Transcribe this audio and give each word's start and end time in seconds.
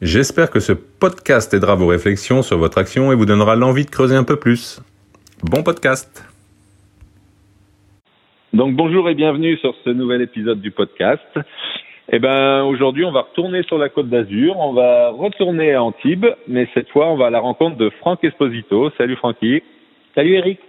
J'espère 0.00 0.50
que 0.50 0.60
ce 0.60 0.72
podcast 0.72 1.52
aidera 1.54 1.74
vos 1.74 1.88
réflexions 1.88 2.42
sur 2.42 2.56
votre 2.56 2.78
action 2.78 3.10
et 3.10 3.16
vous 3.16 3.26
donnera 3.26 3.56
l'envie 3.56 3.84
de 3.84 3.90
creuser 3.90 4.14
un 4.14 4.22
peu 4.22 4.36
plus. 4.36 4.80
Bon 5.42 5.64
podcast 5.64 6.24
Donc 8.52 8.76
bonjour 8.76 9.10
et 9.10 9.16
bienvenue 9.16 9.56
sur 9.56 9.74
ce 9.84 9.90
nouvel 9.90 10.22
épisode 10.22 10.60
du 10.60 10.70
podcast. 10.70 11.26
Eh 12.10 12.20
ben 12.20 12.62
aujourd'hui 12.62 13.04
on 13.04 13.10
va 13.10 13.22
retourner 13.22 13.64
sur 13.64 13.76
la 13.76 13.88
côte 13.88 14.08
d'Azur, 14.08 14.56
on 14.58 14.72
va 14.72 15.10
retourner 15.10 15.74
à 15.74 15.82
Antibes, 15.82 16.28
mais 16.46 16.68
cette 16.74 16.88
fois 16.90 17.08
on 17.08 17.16
va 17.16 17.26
à 17.26 17.30
la 17.30 17.40
rencontre 17.40 17.76
de 17.76 17.90
Franck 17.90 18.22
Esposito. 18.22 18.90
Salut 18.98 19.16
Francky. 19.16 19.64
Salut 20.14 20.34
Eric. 20.34 20.60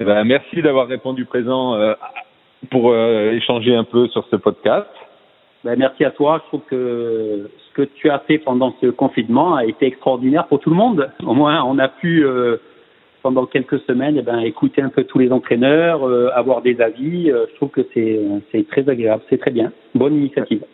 Eh 0.00 0.04
ben 0.04 0.24
merci 0.24 0.60
d'avoir 0.60 0.88
répondu 0.88 1.24
présent 1.24 1.76
euh, 1.76 1.94
pour 2.72 2.90
euh, 2.90 3.30
échanger 3.30 3.76
un 3.76 3.84
peu 3.84 4.08
sur 4.08 4.26
ce 4.28 4.34
podcast. 4.34 4.88
Ben, 5.64 5.78
merci 5.78 6.04
à 6.04 6.10
toi. 6.10 6.42
Je 6.44 6.48
trouve 6.48 6.60
que 6.68 7.48
que 7.74 7.82
tu 7.82 8.08
as 8.08 8.20
fait 8.20 8.38
pendant 8.38 8.74
ce 8.80 8.86
confinement 8.86 9.56
a 9.56 9.64
été 9.64 9.86
extraordinaire 9.86 10.46
pour 10.46 10.60
tout 10.60 10.70
le 10.70 10.76
monde. 10.76 11.10
Au 11.26 11.34
moins, 11.34 11.62
on 11.64 11.78
a 11.78 11.88
pu, 11.88 12.24
euh, 12.24 12.56
pendant 13.22 13.46
quelques 13.46 13.80
semaines, 13.80 14.16
eh 14.18 14.22
ben, 14.22 14.38
écouter 14.38 14.80
un 14.80 14.88
peu 14.88 15.04
tous 15.04 15.18
les 15.18 15.32
entraîneurs, 15.32 16.08
euh, 16.08 16.30
avoir 16.34 16.62
des 16.62 16.80
avis. 16.80 17.30
Euh, 17.30 17.46
je 17.50 17.56
trouve 17.56 17.70
que 17.70 17.82
c'est, 17.92 18.68
très 18.68 18.88
agréable. 18.88 19.22
C'est 19.28 19.38
très 19.38 19.50
bien. 19.50 19.72
Bonne 19.94 20.14
initiative. 20.14 20.64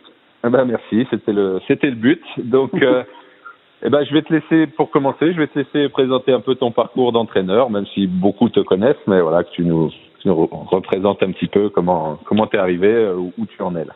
Eh 0.45 0.49
ben, 0.49 0.65
merci. 0.65 1.05
C'était 1.09 1.33
le, 1.33 1.59
c'était 1.67 1.89
le 1.89 1.95
but. 1.95 2.23
Donc, 2.37 2.71
eh 3.83 3.89
ben, 3.89 4.03
je 4.05 4.13
vais 4.13 4.21
te 4.21 4.33
laisser, 4.33 4.67
pour 4.67 4.91
commencer, 4.91 5.33
je 5.33 5.39
vais 5.39 5.47
te 5.47 5.59
laisser 5.59 5.89
présenter 5.89 6.31
un 6.31 6.41
peu 6.41 6.55
ton 6.55 6.71
parcours 6.71 7.11
d'entraîneur, 7.11 7.69
même 7.69 7.85
si 7.93 8.07
beaucoup 8.07 8.49
te 8.49 8.59
connaissent, 8.59 9.05
mais 9.07 9.21
voilà, 9.21 9.43
que 9.43 9.51
tu 9.51 9.63
nous, 9.63 9.89
tu 10.19 10.27
nous 10.27 10.35
représentes 10.35 11.23
un 11.23 11.31
petit 11.31 11.47
peu 11.47 11.69
comment, 11.69 12.19
comment 12.25 12.45
t'es 12.45 12.57
arrivé, 12.57 13.11
où 13.15 13.45
tu 13.47 13.61
en 13.63 13.75
es 13.75 13.85
là. 13.85 13.93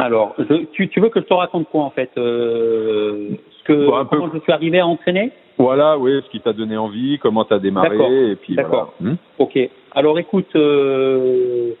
Alors, 0.00 0.34
tu, 0.72 0.88
tu, 0.88 1.00
veux 1.00 1.10
que 1.10 1.20
je 1.20 1.26
te 1.26 1.34
raconte 1.34 1.68
quoi 1.68 1.82
en 1.82 1.90
fait 1.90 2.10
euh, 2.16 3.30
ce 3.58 3.64
que, 3.64 4.04
Comment 4.08 4.30
je 4.32 4.40
suis 4.40 4.52
arrivé 4.52 4.80
à 4.80 4.86
entraîner? 4.86 5.30
Voilà, 5.58 5.98
oui, 5.98 6.20
ce 6.24 6.30
qui 6.30 6.40
t'a 6.40 6.54
donné 6.54 6.76
envie, 6.78 7.18
comment 7.20 7.44
tu 7.44 7.52
as 7.52 7.58
démarré, 7.58 8.30
et 8.30 8.36
puis 8.36 8.54
D'accord. 8.54 8.94
Hmm 9.00 9.14
ok. 9.38 9.58
Alors 9.92 10.18
écoute, 10.18 10.48
euh, 10.56 11.72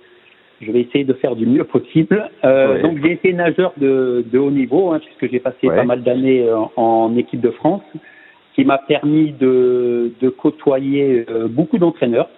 je 0.60 0.70
vais 0.70 0.82
essayer 0.82 1.04
de 1.04 1.14
faire 1.14 1.34
du 1.34 1.46
mieux 1.46 1.64
possible. 1.64 2.28
Euh, 2.44 2.82
Donc 2.82 2.98
j'ai 3.02 3.12
été 3.12 3.32
nageur 3.32 3.72
de, 3.78 4.22
de 4.30 4.38
haut 4.38 4.50
niveau, 4.50 4.92
hein, 4.92 5.00
puisque 5.02 5.32
j'ai 5.32 5.40
passé 5.40 5.68
pas 5.68 5.84
mal 5.84 6.02
d'années 6.02 6.46
en, 6.52 6.70
en, 6.76 7.16
équipe 7.16 7.40
de 7.40 7.50
France, 7.50 7.82
qui 8.54 8.64
m'a 8.64 8.78
permis 8.78 9.32
de, 9.32 10.12
de 10.20 10.28
côtoyer 10.28 11.24
euh, 11.30 11.48
beaucoup 11.48 11.78
d'entraîneurs. 11.78 12.28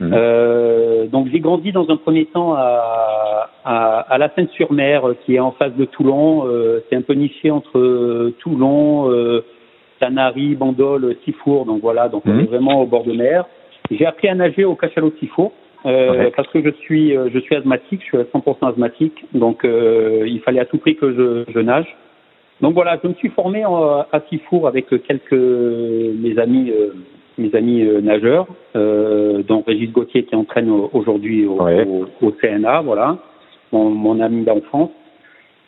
Mhm. 0.00 0.12
Euh, 0.12 1.06
donc 1.06 1.28
j'ai 1.32 1.40
grandi 1.40 1.72
dans 1.72 1.88
un 1.88 1.96
premier 1.96 2.26
temps 2.26 2.54
à, 2.54 3.50
à, 3.64 4.00
à 4.00 4.18
la 4.18 4.30
Seine-sur-Mer, 4.34 5.14
qui 5.24 5.36
est 5.36 5.40
en 5.40 5.52
face 5.52 5.74
de 5.74 5.84
Toulon. 5.84 6.46
Euh, 6.46 6.80
c'est 6.88 6.96
un 6.96 7.02
peu 7.02 7.14
niché 7.14 7.50
entre 7.50 7.78
euh, 7.78 8.34
Toulon, 8.40 9.10
euh, 9.10 9.44
Tanary, 9.98 10.54
Bandol, 10.54 11.16
Tifour. 11.24 11.64
Donc 11.64 11.80
voilà, 11.80 12.08
donc 12.08 12.24
on 12.26 12.32
mhm. 12.32 12.40
est 12.40 12.46
vraiment 12.46 12.82
au 12.82 12.86
bord 12.86 13.04
de 13.04 13.12
mer. 13.12 13.46
J'ai 13.90 14.04
appris 14.04 14.28
à 14.28 14.34
nager 14.34 14.64
au 14.64 14.74
cachalot 14.74 15.10
Tifour. 15.10 15.52
Euh, 15.84 16.30
parce 16.34 16.48
que 16.48 16.60
je 16.60 16.70
suis 16.80 17.16
euh, 17.16 17.28
je 17.32 17.38
suis 17.38 17.54
asthmatique, 17.54 18.00
je 18.00 18.06
suis 18.06 18.18
à 18.18 18.22
100% 18.22 18.70
asthmatique, 18.70 19.24
donc 19.34 19.64
euh, 19.64 20.24
il 20.26 20.40
fallait 20.40 20.58
à 20.58 20.64
tout 20.64 20.78
prix 20.78 20.96
que 20.96 21.12
je, 21.12 21.52
je 21.52 21.60
nage. 21.60 21.86
Donc 22.60 22.74
voilà, 22.74 22.98
je 23.00 23.08
me 23.08 23.14
suis 23.14 23.28
formé 23.28 23.64
en, 23.64 24.04
à 24.10 24.20
Tifour 24.28 24.66
avec 24.66 24.86
quelques 25.06 25.32
mes 25.32 26.38
amis 26.38 26.72
euh, 26.72 26.94
mes 27.38 27.54
amis 27.54 27.82
euh, 27.82 28.00
nageurs, 28.00 28.46
euh, 28.74 29.42
dont 29.42 29.62
Régis 29.66 29.90
Gauthier 29.90 30.24
qui 30.24 30.34
entraîne 30.34 30.70
aujourd'hui 30.70 31.46
au, 31.46 31.58
au, 32.22 32.30
CNA, 32.32 32.80
voilà, 32.82 33.18
mon, 33.72 33.90
mon 33.90 34.20
ami 34.20 34.44
d'enfance. 34.44 34.90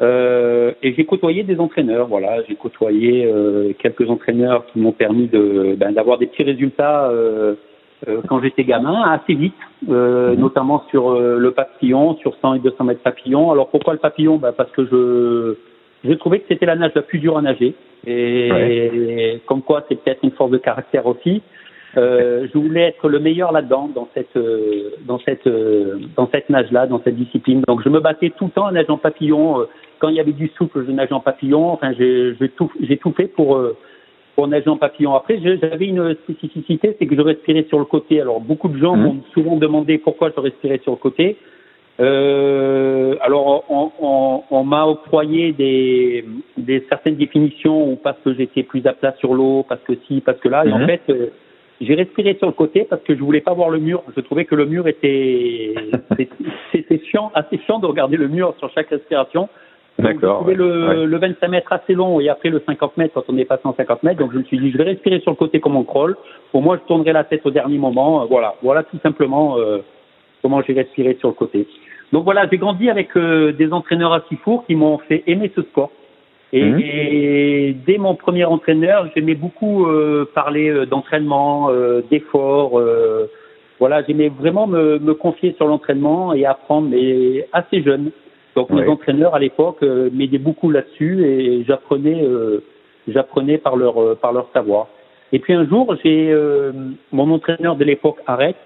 Euh, 0.00 0.72
et 0.82 0.94
j'ai 0.94 1.04
côtoyé 1.04 1.42
des 1.42 1.58
entraîneurs, 1.58 2.06
voilà, 2.06 2.42
j'ai 2.48 2.54
côtoyé 2.54 3.26
euh, 3.26 3.72
quelques 3.80 4.08
entraîneurs 4.08 4.64
qui 4.66 4.78
m'ont 4.78 4.92
permis 4.92 5.26
de 5.26 5.74
ben, 5.76 5.92
d'avoir 5.92 6.18
des 6.18 6.26
petits 6.26 6.44
résultats 6.44 7.08
euh, 7.10 7.54
euh 8.06 8.20
quand 8.28 8.40
j'étais 8.40 8.62
gamin, 8.62 9.02
assez 9.10 9.34
vite, 9.34 9.56
mhm. 9.88 10.34
notamment 10.34 10.84
sur 10.90 11.18
le 11.18 11.50
papillon, 11.50 12.14
sur 12.18 12.36
100 12.36 12.54
et 12.54 12.58
200 12.60 12.84
mètres 12.84 13.02
papillon. 13.02 13.50
Alors 13.50 13.70
pourquoi 13.70 13.92
le 13.92 13.98
papillon? 13.98 14.36
Ben, 14.36 14.52
Parce 14.52 14.70
que 14.70 14.84
je 14.86 15.56
je 16.04 16.12
trouvais 16.14 16.40
que 16.40 16.46
c'était 16.48 16.66
la 16.66 16.76
nage 16.76 16.92
la 16.94 17.02
plus 17.02 17.18
dure 17.18 17.38
à 17.38 17.42
nager. 17.42 17.74
Et, 18.06 19.40
comme 19.46 19.62
quoi, 19.62 19.84
c'est 19.88 20.02
peut-être 20.02 20.22
une 20.22 20.30
force 20.32 20.50
de 20.50 20.58
caractère 20.58 21.06
aussi. 21.06 21.42
Euh, 21.96 22.46
je 22.52 22.58
voulais 22.58 22.82
être 22.82 23.08
le 23.08 23.18
meilleur 23.18 23.50
là-dedans, 23.50 23.90
dans 23.92 24.08
cette, 24.14 24.36
euh, 24.36 24.90
dans 25.06 25.18
cette, 25.20 25.46
euh, 25.46 25.98
dans 26.16 26.28
cette 26.30 26.48
nage-là, 26.50 26.86
dans 26.86 27.00
cette 27.02 27.16
discipline. 27.16 27.62
Donc, 27.66 27.82
je 27.82 27.88
me 27.88 27.98
battais 27.98 28.30
tout 28.30 28.46
le 28.46 28.50
temps 28.50 28.66
en 28.66 28.72
nageant 28.72 28.98
papillon. 28.98 29.66
Quand 29.98 30.08
il 30.08 30.14
y 30.14 30.20
avait 30.20 30.32
du 30.32 30.48
souple, 30.56 30.84
je 30.86 30.92
nageais 30.92 31.14
en 31.14 31.20
papillon. 31.20 31.72
Enfin, 31.72 31.92
j'ai 31.98 32.36
tout, 32.56 32.70
j'ai 32.80 32.98
tout 32.98 33.12
fait 33.12 33.26
pour, 33.26 33.60
pour 34.36 34.46
nager 34.46 34.68
en 34.68 34.76
papillon. 34.76 35.14
Après, 35.14 35.40
j'avais 35.40 35.86
une 35.86 36.14
spécificité, 36.14 36.94
c'est 36.98 37.06
que 37.06 37.16
je 37.16 37.20
respirais 37.20 37.66
sur 37.68 37.78
le 37.78 37.84
côté. 37.84 38.20
Alors, 38.20 38.40
beaucoup 38.40 38.68
de 38.68 38.78
gens 38.78 38.94
mmh. 38.94 39.02
m'ont 39.02 39.16
souvent 39.32 39.56
demandé 39.56 39.98
pourquoi 39.98 40.30
je 40.36 40.40
respirais 40.40 40.78
sur 40.84 40.92
le 40.92 40.98
côté. 40.98 41.36
Euh, 42.00 43.16
alors, 43.20 43.64
on, 43.68 43.90
on, 44.00 44.42
on 44.50 44.64
m'a 44.64 44.86
octroyé 44.86 45.52
des, 45.52 46.24
des, 46.56 46.84
certaines 46.88 47.16
définitions 47.16 47.96
parce 47.96 48.18
que 48.24 48.34
j'étais 48.34 48.62
plus 48.62 48.86
à 48.86 48.92
plat 48.92 49.14
sur 49.18 49.34
l'eau, 49.34 49.64
parce 49.68 49.80
que 49.82 49.94
si, 50.06 50.20
parce 50.20 50.38
que 50.38 50.48
là. 50.48 50.64
Et 50.64 50.72
en 50.72 50.78
mhm. 50.78 50.86
fait, 50.86 51.02
euh, 51.10 51.26
j'ai 51.80 51.94
respiré 51.94 52.36
sur 52.38 52.46
le 52.46 52.52
côté 52.52 52.86
parce 52.88 53.02
que 53.02 53.14
je 53.14 53.20
voulais 53.20 53.40
pas 53.40 53.52
voir 53.52 53.70
le 53.70 53.78
mur. 53.78 54.02
Je 54.16 54.20
trouvais 54.20 54.44
que 54.44 54.54
le 54.54 54.66
mur 54.66 54.86
était, 54.86 55.74
c'était 56.72 57.00
chiant, 57.10 57.32
assez 57.34 57.58
chiant 57.66 57.78
de 57.78 57.86
regarder 57.86 58.16
le 58.16 58.28
mur 58.28 58.54
sur 58.58 58.70
chaque 58.72 58.88
respiration. 58.88 59.48
D'accord. 59.98 60.44
Je 60.46 60.52
trouvais 60.52 60.54
le, 60.54 61.06
le 61.06 61.18
25 61.18 61.48
mètres 61.48 61.72
assez 61.72 61.94
long 61.94 62.20
et 62.20 62.28
après 62.28 62.50
le 62.50 62.62
50 62.64 62.96
mètres 62.96 63.14
quand 63.14 63.24
on 63.28 63.36
est 63.36 63.44
passé 63.44 63.62
en 63.64 63.74
50 63.74 64.04
mètres. 64.04 64.20
Donc 64.20 64.32
je 64.32 64.38
me 64.38 64.44
suis 64.44 64.58
dit, 64.58 64.70
je 64.70 64.78
vais 64.78 64.84
respirer 64.84 65.18
sur 65.20 65.32
le 65.32 65.36
côté 65.36 65.58
comme 65.58 65.74
on 65.74 65.82
crawl. 65.82 66.16
Pour 66.52 66.62
moi, 66.62 66.78
je 66.80 66.86
tournerai 66.86 67.12
la 67.12 67.24
tête 67.24 67.44
au 67.44 67.50
dernier 67.50 67.78
moment. 67.78 68.24
Voilà, 68.26 68.54
voilà 68.62 68.84
tout 68.84 68.98
simplement 69.02 69.58
euh, 69.58 69.78
comment 70.42 70.62
j'ai 70.62 70.72
respiré 70.72 71.16
sur 71.18 71.28
le 71.28 71.34
côté. 71.34 71.66
Donc 72.12 72.24
voilà, 72.24 72.46
j'ai 72.50 72.58
grandi 72.58 72.88
avec 72.88 73.16
euh, 73.16 73.52
des 73.52 73.72
entraîneurs 73.72 74.12
à 74.12 74.22
Sifour 74.28 74.64
qui 74.66 74.74
m'ont 74.74 74.98
fait 74.98 75.22
aimer 75.26 75.50
ce 75.54 75.62
sport. 75.62 75.90
Et, 76.54 76.64
mmh. 76.64 77.84
dès 77.86 77.98
mon 77.98 78.14
premier 78.14 78.46
entraîneur, 78.46 79.10
j'aimais 79.14 79.34
beaucoup 79.34 79.86
euh, 79.86 80.26
parler 80.34 80.70
euh, 80.70 80.86
d'entraînement, 80.86 81.70
d'effort. 82.10 82.80
voilà, 83.78 84.02
j'aimais 84.04 84.28
vraiment 84.30 84.66
me, 84.66 84.98
me, 84.98 85.12
confier 85.12 85.52
sur 85.56 85.66
l'entraînement 85.66 86.32
et 86.32 86.46
apprendre, 86.46 86.88
mais 86.88 87.46
assez 87.52 87.82
jeune. 87.82 88.10
Donc 88.56 88.70
mes 88.70 88.88
entraîneurs 88.88 89.34
à 89.34 89.38
l'époque 89.38 89.82
m'aidaient 89.82 90.38
beaucoup 90.38 90.70
là-dessus 90.70 91.24
et 91.24 91.64
j'apprenais, 91.64 92.26
j'apprenais 93.06 93.58
par 93.58 93.76
leur 93.76 94.16
par 94.16 94.32
leur 94.32 94.48
savoir. 94.52 94.88
Et 95.30 95.38
puis 95.38 95.52
un 95.52 95.64
jour, 95.64 95.94
j'ai 96.02 96.34
mon 97.12 97.30
entraîneur 97.30 97.76
de 97.76 97.84
l'époque 97.84 98.18
arrête 98.26 98.56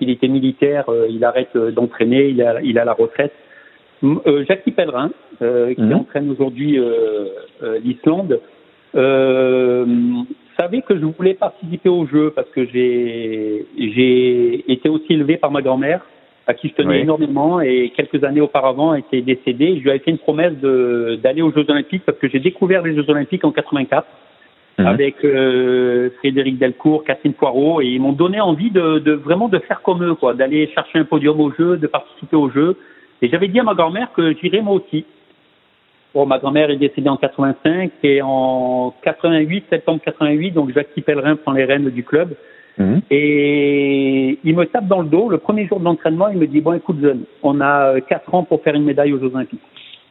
puisqu'il 0.00 0.10
était 0.10 0.28
militaire, 0.28 0.84
euh, 0.88 1.06
il 1.08 1.24
arrête 1.24 1.54
euh, 1.56 1.70
d'entraîner, 1.70 2.28
il 2.28 2.42
a, 2.42 2.60
il 2.62 2.78
a 2.78 2.84
la 2.84 2.92
retraite. 2.92 3.32
Euh, 4.02 4.44
Jacques 4.48 4.64
Pellerin, 4.64 5.10
qui 5.38 5.80
mhm. 5.80 5.94
entraîne 5.94 6.30
aujourd'hui 6.30 6.78
l'Islande, 7.82 8.40
savait 8.94 10.82
que 10.82 10.98
je 10.98 11.04
voulais 11.04 11.34
participer 11.34 11.88
au 11.88 12.06
jeu 12.06 12.32
parce 12.34 12.48
que 12.50 12.66
j'ai 12.66 13.66
j'ai 13.78 14.72
été 14.72 14.88
aussi 14.88 15.14
élevé 15.14 15.36
par 15.38 15.50
ma 15.50 15.62
grand-mère 15.62 16.00
à 16.46 16.54
qui 16.54 16.68
je 16.68 16.74
tenais 16.74 17.00
énormément 17.00 17.60
et 17.60 17.92
quelques 17.96 18.22
années 18.24 18.40
auparavant 18.40 18.94
était 18.94 19.22
décédée. 19.22 19.76
Je 19.78 19.82
lui 19.82 19.90
avais 19.90 19.98
fait 20.00 20.10
une 20.10 20.18
promesse 20.18 20.54
d'aller 21.22 21.42
aux 21.42 21.52
Jeux 21.52 21.66
Olympiques 21.68 22.02
parce 22.04 22.18
que 22.18 22.28
j'ai 22.28 22.40
découvert 22.40 22.82
les 22.82 22.94
Jeux 22.94 23.08
Olympiques 23.08 23.44
en 23.44 23.52
84 23.52 24.06
Mhm. 24.80 24.86
avec 24.86 25.24
euh, 25.24 26.10
Frédéric 26.18 26.58
Delcourt, 26.58 27.04
Catherine 27.04 27.34
Poirot, 27.34 27.80
et 27.82 27.86
ils 27.86 28.00
m'ont 28.00 28.12
donné 28.12 28.40
envie 28.40 28.70
de, 28.70 28.98
de, 28.98 29.12
vraiment 29.12 29.48
de 29.48 29.58
faire 29.58 29.82
comme 29.82 30.02
eux, 30.02 30.14
quoi, 30.14 30.34
d'aller 30.34 30.68
chercher 30.74 30.98
un 30.98 31.04
podium 31.04 31.40
au 31.40 31.52
jeu, 31.52 31.76
de 31.76 31.86
participer 31.86 32.36
au 32.36 32.50
jeu. 32.50 32.76
Et 33.22 33.28
j'avais 33.28 33.48
dit 33.48 33.60
à 33.60 33.62
ma 33.62 33.74
grand-mère 33.74 34.08
que 34.14 34.34
j'irais 34.34 34.62
moi 34.62 34.74
aussi. 34.74 35.04
Bon, 36.14 36.26
ma 36.26 36.38
grand-mère 36.38 36.70
est 36.70 36.76
décédée 36.76 37.08
en 37.08 37.16
85 37.16 37.92
et 38.02 38.20
en 38.22 38.94
88, 39.04 39.66
septembre 39.70 40.00
88, 40.04 40.50
donc 40.52 40.72
Jacques 40.74 40.88
Pellerin 41.06 41.36
prend 41.36 41.52
les 41.52 41.64
rênes 41.64 41.90
du 41.90 42.02
club. 42.02 42.34
Mhm. 42.78 43.02
Et 43.10 44.38
il 44.42 44.56
me 44.56 44.64
tape 44.64 44.88
dans 44.88 45.02
le 45.02 45.08
dos. 45.08 45.28
Le 45.28 45.38
premier 45.38 45.66
jour 45.66 45.78
de 45.78 45.84
l'entraînement, 45.84 46.28
il 46.28 46.38
me 46.38 46.46
dit, 46.46 46.60
bon, 46.60 46.72
écoute, 46.72 46.96
jeune, 47.00 47.24
on 47.42 47.60
a 47.60 48.00
quatre 48.00 48.34
ans 48.34 48.42
pour 48.42 48.62
faire 48.62 48.74
une 48.74 48.84
médaille 48.84 49.12
aux 49.12 49.20
Jeux 49.20 49.30
Olympiques. 49.34 49.60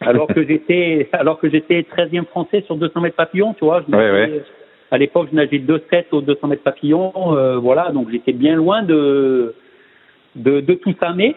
alors 0.02 0.28
que 0.28 0.44
j'étais 0.48 1.10
alors 1.12 1.40
que 1.40 1.50
j'étais 1.50 1.82
13e 1.82 2.26
français 2.26 2.62
sur 2.66 2.76
200 2.76 3.02
mètres 3.02 3.16
papillon, 3.16 3.54
tu 3.54 3.66
vois. 3.66 3.84
À 4.92 4.98
l'époque, 4.98 5.28
je 5.32 5.36
nageais 5.36 5.60
2,7 5.60 6.06
au 6.12 6.22
200 6.22 6.48
mètres 6.48 6.64
papillon, 6.64 7.14
euh, 7.16 7.58
voilà, 7.58 7.92
donc 7.92 8.10
j'étais 8.10 8.34
bien 8.34 8.56
loin 8.56 8.82
de, 8.82 9.54
de, 10.36 10.62
de 10.62 10.74
tout 10.74 10.96
ça. 11.00 11.14
Mais 11.16 11.36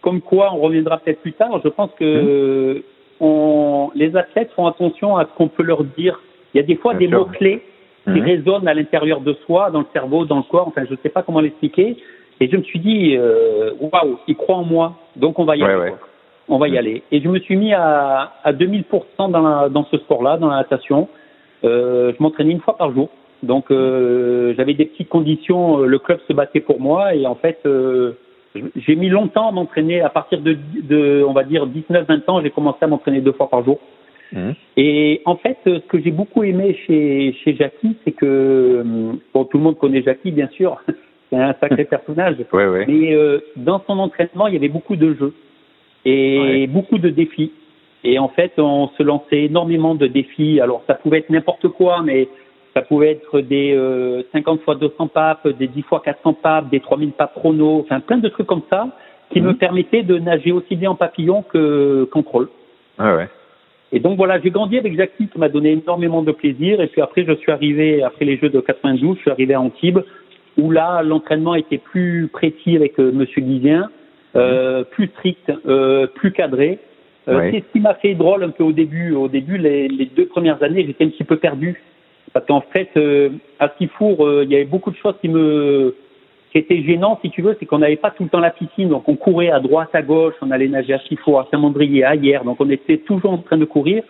comme 0.00 0.20
quoi, 0.20 0.52
on 0.54 0.58
reviendra 0.60 0.98
peut-être 0.98 1.20
plus 1.20 1.34
tard. 1.34 1.60
Je 1.62 1.68
pense 1.68 1.90
que 1.98 2.78
mmh. 2.78 2.82
on, 3.20 3.90
les 3.94 4.16
athlètes 4.16 4.50
font 4.52 4.66
attention 4.66 5.16
à 5.16 5.24
ce 5.24 5.30
qu'on 5.36 5.48
peut 5.48 5.62
leur 5.62 5.84
dire. 5.84 6.20
Il 6.54 6.58
y 6.58 6.60
a 6.60 6.66
des 6.66 6.76
fois 6.76 6.94
des 6.94 7.08
mots 7.08 7.26
clés 7.26 7.62
qui 8.04 8.20
mmh. 8.20 8.24
résonnent 8.24 8.68
à 8.68 8.74
l'intérieur 8.74 9.20
de 9.20 9.34
soi, 9.44 9.70
dans 9.70 9.80
le 9.80 9.86
cerveau, 9.92 10.24
dans 10.24 10.38
le 10.38 10.42
corps. 10.44 10.68
Enfin, 10.68 10.84
je 10.86 10.92
ne 10.92 10.98
sais 11.02 11.10
pas 11.10 11.22
comment 11.22 11.40
l'expliquer. 11.40 11.98
Et 12.40 12.48
je 12.48 12.56
me 12.56 12.62
suis 12.62 12.78
dit, 12.78 13.16
euh, 13.16 13.72
waouh, 13.80 14.12
wow, 14.12 14.18
il 14.28 14.36
croit 14.36 14.56
en 14.56 14.64
moi, 14.64 14.94
donc 15.16 15.38
on 15.38 15.44
va 15.44 15.56
y 15.56 15.62
aller. 15.62 15.92
On 16.48 16.56
va 16.56 16.68
y 16.68 16.72
mmh. 16.72 16.76
aller. 16.78 17.02
Et 17.12 17.20
je 17.20 17.28
me 17.28 17.38
suis 17.40 17.56
mis 17.56 17.74
à, 17.74 18.32
à 18.42 18.52
2000% 18.52 18.84
dans, 19.30 19.68
dans 19.68 19.84
ce 19.90 19.98
sport-là, 19.98 20.38
dans 20.38 20.48
la 20.48 20.56
natation. 20.56 21.08
Euh, 21.64 22.12
je 22.16 22.22
m'entraînais 22.22 22.52
une 22.52 22.60
fois 22.60 22.76
par 22.76 22.92
jour. 22.92 23.08
Donc 23.42 23.70
euh, 23.70 24.54
j'avais 24.56 24.74
des 24.74 24.86
petites 24.86 25.08
conditions, 25.08 25.80
euh, 25.80 25.86
le 25.86 25.98
club 25.98 26.18
se 26.26 26.32
battait 26.32 26.60
pour 26.60 26.80
moi 26.80 27.14
et 27.14 27.24
en 27.26 27.36
fait 27.36 27.60
euh, 27.66 28.12
j'ai 28.74 28.96
mis 28.96 29.08
longtemps 29.08 29.48
à 29.48 29.52
m'entraîner. 29.52 30.00
À 30.00 30.08
partir 30.08 30.40
de, 30.40 30.56
de, 30.82 31.24
on 31.26 31.32
va 31.32 31.44
dire 31.44 31.66
19-20 31.66 32.22
ans, 32.28 32.40
j'ai 32.42 32.50
commencé 32.50 32.78
à 32.82 32.86
m'entraîner 32.86 33.20
deux 33.20 33.32
fois 33.32 33.48
par 33.48 33.64
jour. 33.64 33.78
Mmh. 34.32 34.50
Et 34.76 35.22
en 35.24 35.36
fait, 35.36 35.58
ce 35.64 35.78
que 35.86 36.00
j'ai 36.00 36.10
beaucoup 36.10 36.42
aimé 36.42 36.76
chez, 36.86 37.34
chez 37.44 37.54
Jackie, 37.56 37.96
c'est 38.04 38.12
que 38.12 38.82
bon, 39.32 39.44
tout 39.44 39.58
le 39.58 39.64
monde 39.64 39.78
connaît 39.78 40.02
Jackie, 40.02 40.32
bien 40.32 40.48
sûr, 40.48 40.80
c'est 41.30 41.36
un 41.36 41.54
sacré 41.60 41.84
personnage. 41.90 42.36
Ouais, 42.52 42.66
ouais. 42.66 42.84
Mais 42.88 43.14
euh, 43.14 43.40
dans 43.56 43.82
son 43.86 43.98
entraînement, 43.98 44.48
il 44.48 44.54
y 44.54 44.56
avait 44.56 44.68
beaucoup 44.68 44.96
de 44.96 45.14
jeux 45.14 45.34
et 46.04 46.38
ouais. 46.38 46.66
beaucoup 46.66 46.98
de 46.98 47.08
défis. 47.08 47.52
Et 48.04 48.18
en 48.18 48.28
fait, 48.28 48.52
on 48.58 48.88
se 48.96 49.02
lançait 49.02 49.44
énormément 49.44 49.94
de 49.94 50.06
défis. 50.06 50.60
Alors, 50.60 50.82
ça 50.86 50.94
pouvait 50.94 51.18
être 51.18 51.30
n'importe 51.30 51.68
quoi, 51.68 52.02
mais 52.02 52.28
ça 52.74 52.82
pouvait 52.82 53.10
être 53.10 53.40
des 53.40 53.74
euh, 53.74 54.22
50 54.32 54.62
fois 54.62 54.76
200 54.76 55.08
papes, 55.08 55.48
des 55.48 55.66
10 55.66 55.82
fois 55.82 56.00
400 56.04 56.34
papes, 56.34 56.70
des 56.70 56.80
3000 56.80 57.12
papes 57.12 57.34
chrono, 57.34 57.80
enfin 57.80 58.00
plein 58.00 58.18
de 58.18 58.28
trucs 58.28 58.46
comme 58.46 58.62
ça 58.70 58.88
qui 59.30 59.40
me 59.40 59.50
mhm. 59.50 59.58
permettaient 59.58 60.02
de 60.02 60.18
nager 60.18 60.52
aussi 60.52 60.76
bien 60.76 60.90
en 60.90 60.94
papillon 60.94 61.42
que 61.42 62.08
qu'en 62.10 62.22
crawl. 62.22 62.48
Ah 62.98 63.16
ouais. 63.16 63.28
Et 63.92 64.00
donc 64.00 64.16
voilà, 64.16 64.38
j'ai 64.40 64.50
grandi 64.50 64.78
avec 64.78 64.96
Jackie 64.96 65.28
qui 65.28 65.38
m'a 65.38 65.48
donné 65.48 65.72
énormément 65.72 66.22
de 66.22 66.32
plaisir. 66.32 66.80
Et 66.80 66.88
puis 66.88 67.00
après, 67.00 67.24
je 67.24 67.32
suis 67.34 67.50
arrivé, 67.50 68.02
après 68.02 68.24
les 68.24 68.36
Jeux 68.36 68.50
de 68.50 68.60
92, 68.60 69.16
je 69.16 69.20
suis 69.22 69.30
arrivé 69.30 69.54
à 69.54 69.60
Antibes, 69.60 70.00
où 70.58 70.70
là, 70.70 71.02
l'entraînement 71.02 71.54
était 71.54 71.78
plus 71.78 72.28
précis 72.28 72.76
avec 72.76 72.98
euh, 72.98 73.12
Monsieur 73.12 73.40
Guizien, 73.40 73.90
euh, 74.36 74.80
mhm. 74.80 74.84
plus 74.86 75.06
strict, 75.08 75.52
euh, 75.66 76.06
plus 76.06 76.32
cadré. 76.32 76.78
Euh, 77.28 77.50
c'est 77.52 77.60
ce 77.60 77.72
qui 77.72 77.80
m'a 77.80 77.94
fait 77.94 78.14
drôle 78.14 78.42
un 78.42 78.50
peu 78.50 78.64
au 78.64 78.72
début. 78.72 79.14
Au 79.14 79.28
début, 79.28 79.58
les, 79.58 79.88
les 79.88 80.06
deux 80.06 80.26
premières 80.26 80.62
années, 80.62 80.84
j'étais 80.86 81.04
un 81.04 81.08
petit 81.08 81.24
peu 81.24 81.36
perdu. 81.36 81.80
Parce 82.32 82.46
qu'en 82.46 82.60
fait, 82.60 82.90
euh, 82.96 83.30
à 83.58 83.70
Sifour, 83.78 84.26
euh, 84.26 84.44
il 84.44 84.50
y 84.50 84.54
avait 84.54 84.64
beaucoup 84.64 84.90
de 84.90 84.96
choses 84.96 85.14
qui 85.20 85.28
me 85.28 85.94
qui 86.50 86.56
étaient 86.56 86.82
gênantes, 86.82 87.18
si 87.22 87.30
tu 87.30 87.42
veux, 87.42 87.54
c'est 87.60 87.66
qu'on 87.66 87.78
n'avait 87.78 87.96
pas 87.96 88.10
tout 88.10 88.22
le 88.22 88.30
temps 88.30 88.40
la 88.40 88.50
piscine. 88.50 88.88
Donc 88.88 89.06
on 89.06 89.16
courait 89.16 89.50
à 89.50 89.60
droite, 89.60 89.90
à 89.92 90.00
gauche, 90.00 90.32
on 90.40 90.50
allait 90.50 90.68
nager 90.68 90.94
à 90.94 90.98
Sifour, 91.00 91.40
à 91.40 91.48
Saint-Mandrier, 91.50 92.04
à 92.04 92.14
hier. 92.14 92.42
Donc 92.42 92.56
on 92.60 92.70
était 92.70 92.96
toujours 92.98 93.32
en 93.32 93.38
train 93.38 93.58
de 93.58 93.66
courir. 93.66 94.02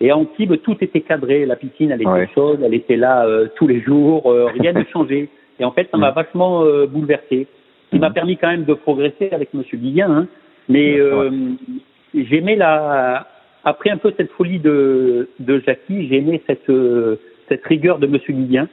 Et 0.00 0.10
à 0.10 0.16
Antibes, 0.16 0.54
tout 0.62 0.76
était 0.80 1.02
cadré. 1.02 1.44
La 1.44 1.56
piscine, 1.56 1.90
elle 1.90 2.00
était 2.00 2.10
ouais. 2.10 2.28
chaude, 2.34 2.60
elle 2.64 2.72
était 2.72 2.96
là 2.96 3.26
euh, 3.26 3.48
tous 3.56 3.66
les 3.66 3.82
jours, 3.82 4.32
rien 4.58 4.72
ne 4.74 4.84
changeait. 4.84 5.28
Et 5.60 5.64
en 5.64 5.72
fait, 5.72 5.88
ça 5.90 5.98
m'a 5.98 6.10
vachement 6.10 6.64
euh, 6.64 6.86
bouleversé. 6.86 7.46
Ce 7.86 7.90
qui 7.90 7.98
m'a 7.98 8.10
permis 8.10 8.36
quand 8.36 8.48
même 8.48 8.64
de 8.64 8.74
progresser 8.74 9.28
avec 9.30 9.52
Monsieur 9.54 9.78
Guillin. 9.78 10.10
Hein. 10.10 10.26
Mais 10.68 10.98
j'aimais 12.14 12.56
la, 12.56 13.26
après 13.64 13.90
un 13.90 13.96
peu 13.96 14.12
cette 14.16 14.30
folie 14.32 14.60
de, 14.60 15.28
de 15.40 15.62
Jackie, 15.66 16.08
j'aimais 16.08 16.42
cette, 16.46 16.70
cette 17.48 17.64
rigueur 17.64 17.98
de 17.98 18.06
Monsieur 18.06 18.32
Guillien, 18.32 18.68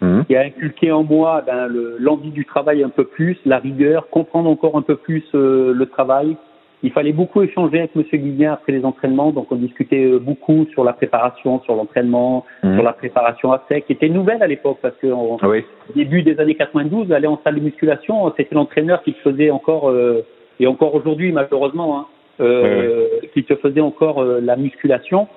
mmh. 0.00 0.22
qui 0.24 0.36
a 0.36 0.42
inculqué 0.42 0.92
en 0.92 1.02
moi 1.02 1.42
ben, 1.46 1.68
l'envie 1.98 2.30
du 2.30 2.44
travail 2.44 2.82
un 2.82 2.88
peu 2.88 3.04
plus, 3.04 3.36
la 3.44 3.58
rigueur, 3.58 4.08
comprendre 4.10 4.50
encore 4.50 4.76
un 4.76 4.82
peu 4.82 4.96
plus 4.96 5.24
euh, 5.34 5.72
le 5.72 5.86
travail. 5.86 6.36
Il 6.82 6.92
fallait 6.92 7.12
beaucoup 7.12 7.42
échanger 7.42 7.78
avec 7.78 7.96
Monsieur 7.96 8.18
Guillien 8.18 8.52
après 8.52 8.72
les 8.72 8.84
entraînements, 8.84 9.30
donc 9.30 9.50
on 9.50 9.56
discutait 9.56 10.04
euh, 10.04 10.18
beaucoup 10.18 10.66
sur 10.72 10.84
la 10.84 10.92
préparation, 10.92 11.60
sur 11.62 11.74
l'entraînement, 11.74 12.44
mmh. 12.62 12.74
sur 12.74 12.82
la 12.82 12.92
préparation 12.92 13.52
à 13.52 13.62
sec, 13.68 13.86
qui 13.86 13.92
était 13.92 14.08
nouvelle 14.08 14.42
à 14.42 14.46
l'époque 14.46 14.78
parce 14.82 14.96
que 14.96 15.06
au 15.06 15.38
oui. 15.42 15.64
début 15.94 16.22
des 16.22 16.38
années 16.38 16.54
92, 16.54 17.10
aller 17.12 17.26
en 17.26 17.40
salle 17.42 17.56
de 17.56 17.60
musculation, 17.60 18.32
c'était 18.36 18.54
l'entraîneur 18.54 19.02
qui 19.02 19.12
faisait 19.24 19.50
encore 19.50 19.90
euh, 19.90 20.24
et 20.60 20.66
encore 20.66 20.94
aujourd'hui 20.94 21.32
malheureusement. 21.32 21.98
Hein, 21.98 22.06
euh, 22.40 23.06
qui 23.34 23.44
te 23.44 23.54
faisait 23.56 23.80
encore 23.80 24.22
euh, 24.22 24.40
la 24.42 24.56
musculation. 24.56 25.28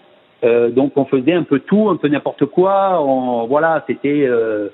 Euh, 0.43 0.69
donc 0.69 0.93
on 0.95 1.05
faisait 1.05 1.33
un 1.33 1.43
peu 1.43 1.59
tout, 1.59 1.89
un 1.89 1.97
peu 1.97 2.07
n'importe 2.07 2.45
quoi. 2.45 3.01
On, 3.03 3.45
voilà, 3.47 3.83
c'était 3.87 4.25
euh, 4.25 4.69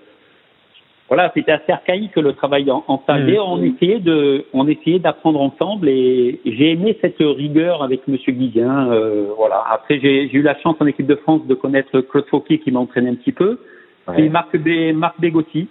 voilà, 1.07 1.31
c'était 1.35 1.51
assez 1.51 1.71
archaïque 1.71 2.15
le 2.15 2.33
travail 2.33 2.69
en, 2.69 2.83
en 2.87 3.01
salle. 3.05 3.25
Mmh. 3.31 3.37
on 3.39 3.63
essayait 3.63 3.99
de, 3.99 4.45
on 4.53 4.67
essayait 4.67 4.99
d'apprendre 4.99 5.41
ensemble 5.41 5.89
et 5.89 6.39
j'ai 6.45 6.71
aimé 6.71 6.97
cette 7.01 7.17
rigueur 7.19 7.83
avec 7.83 8.07
Monsieur 8.07 8.31
Guizien. 8.31 8.91
Euh, 8.91 9.27
voilà. 9.37 9.63
Après 9.71 9.99
j'ai 9.99 10.31
eu 10.31 10.41
la 10.41 10.57
chance 10.59 10.75
en 10.79 10.85
équipe 10.85 11.07
de 11.07 11.15
France 11.15 11.45
de 11.47 11.55
connaître 11.55 12.01
Claude 12.01 12.25
Fauquier 12.27 12.59
qui 12.59 12.71
m'a 12.71 12.79
entraîné 12.79 13.09
un 13.09 13.15
petit 13.15 13.31
peu 13.31 13.59
ouais. 14.07 14.23
et 14.23 14.29
Marc, 14.29 14.55
B, 14.57 14.93
Marc 14.93 15.19
Bégotti. 15.19 15.67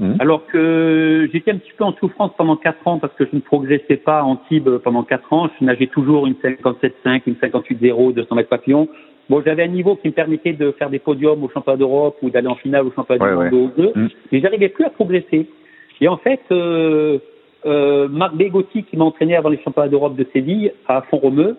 Mmh. 0.00 0.14
Alors 0.18 0.46
que 0.46 1.28
j'étais 1.30 1.50
un 1.50 1.58
petit 1.58 1.72
peu 1.76 1.84
en 1.84 1.92
souffrance 1.92 2.32
pendant 2.38 2.56
quatre 2.56 2.88
ans 2.88 2.98
parce 2.98 3.12
que 3.14 3.26
je 3.26 3.36
ne 3.36 3.40
progressais 3.40 3.98
pas 3.98 4.22
en 4.22 4.36
Tibes 4.48 4.78
pendant 4.78 5.02
quatre 5.02 5.30
ans. 5.30 5.50
Je 5.60 5.64
nageais 5.64 5.88
toujours 5.88 6.26
une 6.26 6.32
57,5, 6.32 7.22
une 7.26 7.34
58,0, 7.34 8.14
200 8.14 8.34
mètres 8.34 8.48
papillon. 8.48 8.88
Bon, 9.28 9.42
j'avais 9.44 9.64
un 9.64 9.68
niveau 9.68 9.96
qui 9.96 10.08
me 10.08 10.12
permettait 10.14 10.54
de 10.54 10.72
faire 10.72 10.88
des 10.88 10.98
podiums 10.98 11.44
au 11.44 11.50
championnat 11.50 11.76
d'Europe 11.76 12.16
ou 12.22 12.30
d'aller 12.30 12.48
en 12.48 12.54
finale 12.54 12.86
au 12.86 12.92
championnat 12.92 13.36
ouais, 13.36 13.50
du 13.50 13.54
monde 13.54 13.72
ouais. 13.76 13.92
mmh. 13.94 14.08
mais 14.32 14.40
j'arrivais 14.40 14.70
plus 14.70 14.86
à 14.86 14.90
progresser. 14.90 15.46
Et 16.00 16.08
en 16.08 16.16
fait, 16.16 16.40
euh, 16.50 17.18
euh, 17.66 18.08
Marc 18.08 18.34
Bégotti, 18.36 18.84
qui 18.84 18.96
m'a 18.96 19.04
entraîné 19.04 19.36
avant 19.36 19.50
les 19.50 19.60
championnats 19.62 19.88
d'Europe 19.88 20.16
de 20.16 20.26
Séville 20.32 20.72
à 20.88 21.02
Font-Romeu, 21.02 21.58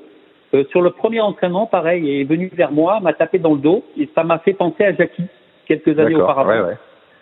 euh, 0.56 0.64
sur 0.72 0.82
le 0.82 0.90
premier 0.90 1.22
entraînement, 1.22 1.68
pareil, 1.68 2.22
est 2.22 2.24
venu 2.24 2.52
vers 2.54 2.72
moi, 2.72 3.00
m'a 3.02 3.14
tapé 3.14 3.38
dans 3.38 3.54
le 3.54 3.60
dos 3.60 3.84
et 3.98 4.10
ça 4.16 4.24
m'a 4.24 4.40
fait 4.40 4.54
penser 4.54 4.84
à 4.84 4.96
Jackie 4.96 5.28
quelques 5.68 5.98
années 6.00 6.16
auparavant. 6.16 6.70
Ouais. 6.70 6.78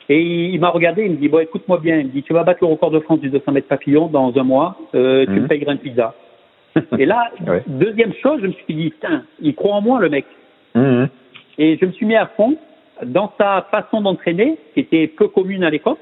Et 0.10 0.22
il 0.22 0.60
m'a 0.60 0.70
regardé, 0.70 1.06
il 1.06 1.12
me 1.12 1.16
dit, 1.18 1.30
bon, 1.30 1.40
écoute-moi 1.40 1.80
bien, 1.80 1.98
il 2.00 2.08
me 2.08 2.12
dit, 2.12 2.24
tu 2.24 2.34
vas 2.34 2.44
battre 2.44 2.60
le 2.62 2.72
record 2.72 2.90
de 2.90 3.00
France 3.00 3.20
du 3.20 3.30
200 3.30 3.52
mètres 3.52 3.68
papillon 3.68 4.08
dans 4.08 4.36
un 4.36 4.44
mois, 4.44 4.76
euh, 4.96 5.26
tu 5.26 5.32
mmh. 5.32 5.40
me 5.42 5.48
payeras 5.48 5.72
une 5.74 5.78
pizza. 5.78 6.16
Et 6.98 7.06
là, 7.06 7.30
ouais. 7.48 7.64
deuxième 7.68 8.14
chose, 8.16 8.40
je 8.42 8.48
me 8.48 8.52
suis 8.54 8.74
dit, 8.74 8.90
putain, 8.90 9.24
il 9.40 9.54
croit 9.54 9.76
en 9.76 9.82
moi, 9.82 10.00
le 10.00 10.10
mec. 10.10 10.26
Mmh. 10.74 11.06
Et 11.60 11.78
je 11.80 11.86
me 11.86 11.92
suis 11.92 12.08
mis 12.08 12.16
à 12.16 12.26
fond 12.26 12.58
dans 13.06 13.32
sa 13.40 13.68
façon 13.70 14.02
d'entraîner, 14.02 14.58
qui 14.74 14.80
était 14.80 15.08
peu 15.08 15.28
commune 15.28 15.64
à 15.64 15.70
l'époque. 15.70 16.00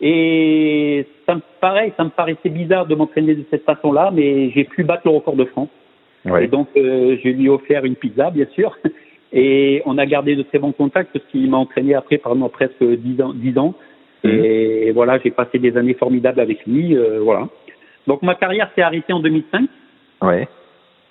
Et 0.00 1.06
ça 1.26 1.34
me 1.34 1.40
pareil, 1.60 1.92
ça 1.96 2.04
me 2.04 2.10
paraissait 2.10 2.50
bizarre 2.50 2.86
de 2.86 2.94
m'entraîner 2.94 3.34
de 3.34 3.44
cette 3.50 3.64
façon-là, 3.64 4.10
mais 4.12 4.50
j'ai 4.50 4.64
pu 4.64 4.84
battre 4.84 5.02
le 5.06 5.12
record 5.12 5.36
de 5.36 5.44
France. 5.44 5.70
Ouais. 6.24 6.44
Et 6.44 6.48
donc, 6.48 6.68
euh, 6.76 7.16
je 7.22 7.28
lui 7.28 7.46
ai 7.46 7.48
offert 7.48 7.84
une 7.84 7.96
pizza, 7.96 8.30
bien 8.30 8.46
sûr. 8.54 8.76
Et 9.34 9.82
on 9.84 9.98
a 9.98 10.06
gardé 10.06 10.36
de 10.36 10.42
très 10.42 10.58
bons 10.58 10.72
contacts 10.72 11.12
parce 11.12 11.24
qu'il 11.26 11.50
m'a 11.50 11.56
entraîné 11.56 11.94
après 11.94 12.18
pendant 12.18 12.48
presque 12.48 12.82
dix 12.82 13.20
ans. 13.20 13.34
10 13.34 13.58
ans. 13.58 13.74
Mmh. 14.22 14.28
Et 14.28 14.92
voilà, 14.92 15.18
j'ai 15.18 15.30
passé 15.30 15.58
des 15.58 15.76
années 15.76 15.94
formidables 15.94 16.40
avec 16.40 16.64
lui. 16.66 16.96
Euh, 16.96 17.20
voilà. 17.20 17.48
Donc 18.06 18.22
ma 18.22 18.36
carrière 18.36 18.70
s'est 18.74 18.82
arrêtée 18.82 19.12
en 19.12 19.20
2005. 19.20 19.68
Ouais. 20.22 20.48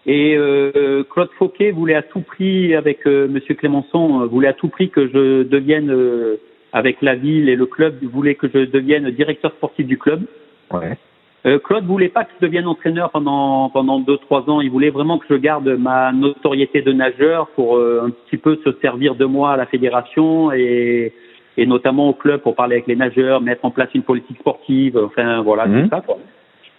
Et 0.06 0.36
euh, 0.36 1.03
Claude 1.10 1.30
Fauquet 1.38 1.72
voulait 1.72 1.96
à 1.96 2.01
tout 2.01 2.22
prix, 2.22 2.75
avec 2.75 3.08
euh, 3.08 3.27
Monsieur 3.27 3.56
Clémenceau, 3.56 4.27
voulait 4.27 4.50
à 4.50 4.53
tout 4.53 4.68
prix 4.68 4.89
que 4.89 5.08
je 5.08 5.44
devienne, 5.44 5.89
euh, 5.92 6.38
avec 6.74 7.01
la 7.01 7.15
ville 7.15 7.48
et 7.48 7.56
le 7.56 7.65
club, 7.65 8.03
voulait 8.03 8.36
que 8.36 8.48
je 8.53 8.65
devienne 8.65 9.10
directeur 9.12 9.51
sportif 9.51 9.88
du 9.88 9.98
club. 9.98 10.24
Ouais. 10.72 10.98
Euh, 11.45 11.59
Claude 11.59 11.85
voulait 11.85 12.09
pas 12.09 12.23
que 12.23 12.31
je 12.39 12.45
devienne 12.45 12.67
entraîneur 12.67 13.12
pendant 13.12 13.69
pendant 13.69 14.00
deux 14.00 14.17
trois 14.17 14.50
ans? 14.50 14.62
Il 14.62 14.71
voulait 14.71 14.91
vraiment 14.91 15.17
que 15.17 15.25
je 15.29 15.35
garde 15.35 15.67
ma 15.67 16.12
notoriété 16.13 16.81
de 16.81 16.93
nageur 16.93 17.47
pour 17.50 17.75
euh, 17.75 18.05
un 18.05 18.09
petit 18.12 18.38
peu 18.38 18.57
se 18.63 18.71
servir 18.81 19.15
de 19.15 19.25
moi 19.25 19.51
à 19.51 19.57
la 19.57 19.65
fédération 19.65 20.51
et 20.53 21.13
et 21.57 21.65
notamment 21.65 22.09
au 22.09 22.13
club 22.13 22.41
pour 22.41 22.55
parler 22.55 22.75
avec 22.75 22.88
les 22.88 22.95
nageurs, 22.95 23.41
mettre 23.41 23.65
en 23.65 23.71
place 23.71 23.89
une 23.93 24.03
politique 24.03 24.39
sportive. 24.39 24.97
Enfin 24.97 25.41
voilà, 25.41 25.67
mmh. 25.67 25.83
tout 25.83 25.89
ça 25.89 26.01
quoi. 26.01 26.17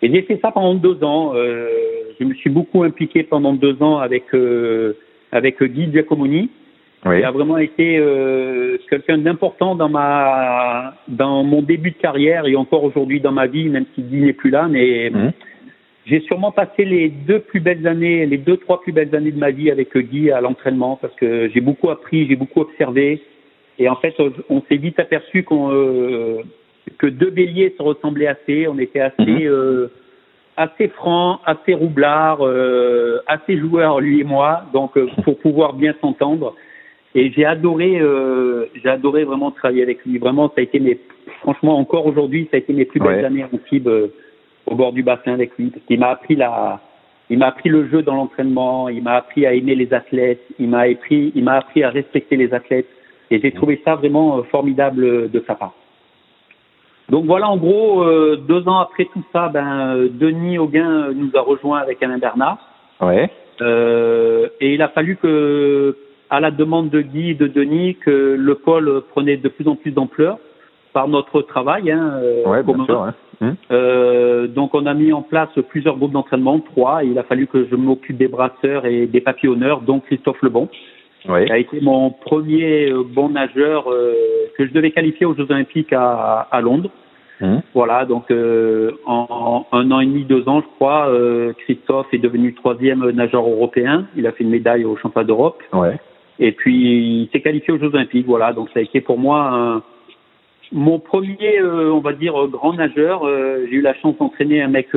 Et 0.03 0.13
j'ai 0.13 0.23
fait 0.23 0.39
ça 0.43 0.51
pendant 0.51 0.75
deux 0.75 1.03
ans. 1.05 1.33
Euh, 1.35 1.69
je 2.19 2.25
me 2.25 2.35
suis 2.35 2.51
beaucoup 2.51 2.83
impliqué 2.85 3.23
pendant 3.23 3.53
deux 3.53 3.83
ans 3.83 3.99
avec 3.99 4.35
euh, 4.35 4.95
avec 5.31 5.63
Guy 5.63 5.93
Giacomoni. 5.93 6.51
Oui. 7.05 7.19
Il 7.19 7.25
a 7.25 7.31
vraiment 7.31 7.59
été 7.59 7.99
euh, 7.99 8.79
quelqu'un 8.89 9.19
d'important 9.19 9.75
dans 9.75 9.89
ma 9.89 10.95
dans 11.09 11.43
mon 11.43 11.61
début 11.61 11.91
de 11.91 11.99
carrière 11.99 12.47
et 12.47 12.57
encore 12.57 12.85
aujourd'hui 12.85 13.21
dans 13.21 13.33
ma 13.33 13.47
vie, 13.47 13.69
même 13.69 13.85
si 13.95 14.03
Guy 14.03 14.23
n'est 14.23 14.33
plus 14.33 14.51
là. 14.51 14.69
Mais 14.69 15.11
mmh. 15.11 15.33
j'ai 16.07 16.21
sûrement 16.21 16.51
passé 16.51 16.85
les 16.85 17.11
deux 17.11 17.41
plus 17.41 17.61
belles 17.61 17.87
années, 17.87 18.25
les 18.25 18.39
deux 18.39 18.57
trois 18.57 18.81
plus 18.81 18.93
belles 18.93 19.15
années 19.15 19.33
de 19.33 19.39
ma 19.39 19.51
vie 19.51 19.71
avec 19.71 19.97
Guy 19.97 20.31
à 20.31 20.41
l'entraînement 20.41 20.97
parce 21.01 21.15
que 21.17 21.51
j'ai 21.53 21.61
beaucoup 21.61 21.91
appris, 21.91 22.27
j'ai 22.27 22.37
beaucoup 22.37 22.61
observé. 22.61 23.23
Et 23.79 23.89
en 23.89 23.97
fait, 23.97 24.15
on 24.49 24.63
s'est 24.63 24.77
vite 24.77 24.99
aperçu 24.99 25.43
qu'on 25.43 25.73
euh, 25.73 26.43
que 26.99 27.07
deux 27.07 27.31
béliers 27.31 27.75
se 27.77 27.83
ressemblaient 27.83 28.29
assez. 28.29 28.67
On 28.69 28.79
était 28.79 29.01
assez 29.01 29.23
mmh. 29.23 29.47
euh, 29.47 29.89
assez 30.57 30.89
franc, 30.89 31.41
assez 31.45 31.75
roublard, 31.75 32.39
euh, 32.41 33.23
assez 33.27 33.59
joueur 33.59 34.01
lui 34.01 34.21
et 34.21 34.25
moi, 34.25 34.65
donc 34.73 34.97
euh, 34.97 35.09
pour 35.25 35.39
pouvoir 35.39 35.75
bien 35.75 35.95
s'entendre. 36.01 36.55
Et 37.15 37.31
j'ai 37.31 37.45
adoré, 37.45 38.01
euh, 38.01 38.67
j'ai 38.83 38.89
adoré 38.89 39.25
vraiment 39.25 39.51
travailler 39.51 39.83
avec 39.83 40.05
lui. 40.05 40.19
Vraiment, 40.19 40.49
ça 40.49 40.55
a 40.59 40.63
été 40.63 40.81
mes, 40.81 40.99
franchement, 41.41 41.79
encore 41.79 42.07
aujourd'hui, 42.07 42.49
ça 42.51 42.57
a 42.57 42.59
été 42.59 42.73
mes 42.73 42.85
plus 42.85 43.01
belles 43.01 43.25
années 43.25 43.45
en 43.45 43.59
FIB 43.69 43.89
au 44.67 44.75
bord 44.75 44.93
du 44.93 45.03
bassin 45.03 45.33
avec 45.33 45.57
lui, 45.59 45.71
parce 45.71 45.85
qu'il 45.87 46.01
m'a 46.01 46.09
appris 46.09 46.37
la, 46.37 46.81
il 47.31 47.39
m'a 47.39 47.47
appris 47.47 47.69
le 47.69 47.89
jeu 47.89 48.03
dans 48.03 48.15
l'entraînement, 48.15 48.89
il 48.89 49.03
m'a 49.03 49.15
appris 49.15 49.47
à 49.47 49.55
aimer 49.55 49.75
les 49.75 49.93
athlètes, 49.95 50.43
il 50.59 50.69
m'a 50.69 50.81
appris, 50.81 51.33
il 51.35 51.45
m'a 51.45 51.55
appris 51.55 51.83
à 51.83 51.91
respecter 51.91 52.37
les 52.37 52.53
athlètes. 52.53 52.89
Et 53.31 53.41
j'ai 53.41 53.53
trouvé 53.53 53.81
ça 53.85 53.95
vraiment 53.95 54.43
formidable 54.45 55.31
de 55.31 55.45
sa 55.47 55.55
part. 55.55 55.75
Donc 57.09 57.25
voilà, 57.25 57.49
en 57.49 57.57
gros, 57.57 58.03
euh, 58.03 58.37
deux 58.37 58.67
ans 58.69 58.79
après 58.79 59.07
tout 59.07 59.25
ça, 59.33 59.49
ben 59.49 60.09
Denis 60.11 60.59
Auguin 60.59 61.13
nous 61.15 61.31
a 61.35 61.41
rejoint 61.41 61.79
avec 61.79 62.03
Alain 62.03 62.19
Bernard. 62.19 62.59
Ouais. 63.01 63.31
Euh, 63.61 64.49
et 64.61 64.75
il 64.75 64.83
a 64.83 64.89
fallu 64.89 65.17
que, 65.17 65.97
à 66.31 66.41
la 66.41 66.51
demande 66.51 66.91
de 66.91 67.01
Guy 67.01 67.31
et 67.31 67.35
de 67.35 67.47
Denis, 67.47 67.97
que 67.97 68.37
le 68.39 68.55
pôle 68.55 69.03
prenait 69.11 69.37
de 69.37 69.49
plus 69.49 69.69
en 69.69 69.77
plus 69.77 69.91
d'ampleur 69.91 70.39
par 70.93 71.09
notre 71.09 71.43
travail. 71.43 71.91
Hein, 71.91 72.15
euh, 72.23 72.45
ouais, 72.47 72.63
bien 72.63 72.85
sûr, 72.85 73.13
hum. 73.41 73.57
euh, 73.71 74.47
donc 74.47 74.75
on 74.75 74.87
a 74.87 74.95
mis 74.95 75.13
en 75.13 75.23
place 75.23 75.51
plusieurs 75.69 75.97
groupes 75.97 76.13
d'entraînement, 76.13 76.61
trois. 76.61 77.05
Et 77.05 77.09
il 77.09 77.19
a 77.19 77.25
fallu 77.25 77.47
que 77.47 77.67
je 77.71 77.77
m'occupe 77.77 78.17
des 78.17 78.29
brasseurs 78.29 78.87
et 78.87 79.07
des 79.07 79.21
papillonneurs, 79.21 79.81
dont 79.81 80.01
Christophe 80.01 80.41
Lebon. 80.43 80.69
Ouais. 81.29 81.47
Il 81.47 81.53
a 81.53 81.59
été 81.59 81.81
mon 81.81 82.11
premier 82.11 82.91
euh, 82.91 83.03
bon 83.03 83.31
nageur 83.31 83.91
euh, 83.91 84.13
que 84.57 84.67
je 84.67 84.73
devais 84.73 84.91
qualifier 84.91 85.25
aux 85.27 85.35
Jeux 85.35 85.47
Olympiques 85.51 85.93
à, 85.93 86.47
à 86.51 86.61
Londres. 86.61 86.91
Mmh. 87.41 87.57
Voilà, 87.75 88.05
donc 88.05 88.31
euh, 88.31 88.93
en, 89.07 89.67
un 89.73 89.91
an 89.91 90.01
et 90.01 90.07
demi, 90.07 90.25
deux 90.25 90.49
ans, 90.49 90.61
je 90.61 90.67
crois, 90.77 91.11
Christophe 91.65 92.07
est 92.13 92.19
devenu 92.19 92.55
troisième 92.55 93.11
nageur 93.11 93.49
européen. 93.49 94.07
Il 94.17 94.27
a 94.27 94.33
fait 94.33 94.45
une 94.45 94.51
médaille 94.51 94.85
au 94.85 94.97
championnat 94.97 95.27
d'Europe. 95.27 95.61
Ouais. 95.73 95.99
Et 96.39 96.53
puis 96.53 97.23
il 97.23 97.29
s'est 97.33 97.41
qualifié 97.41 97.73
aux 97.73 97.79
Jeux 97.79 97.95
Olympiques. 97.95 98.27
Voilà, 98.27 98.53
donc 98.53 98.69
ça 98.75 98.81
a 98.81 98.83
été 98.83 99.01
pour 99.01 99.19
moi 99.19 99.49
un, 99.53 99.83
mon 100.73 100.99
premier, 100.99 101.59
euh, 101.61 101.93
on 101.93 102.01
va 102.01 102.13
dire, 102.13 102.35
grand 102.49 102.73
nageur. 102.73 103.23
J'ai 103.69 103.77
eu 103.77 103.81
la 103.81 103.95
chance 103.95 104.17
d'entraîner 104.19 104.63
un 104.63 104.69
mec 104.69 104.89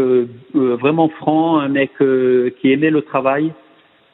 vraiment 0.53 1.10
franc, 1.10 1.60
un 1.60 1.70
mec 1.70 1.91
qui 1.98 2.72
aimait 2.72 2.89
le 2.89 3.01
travail. 3.01 3.51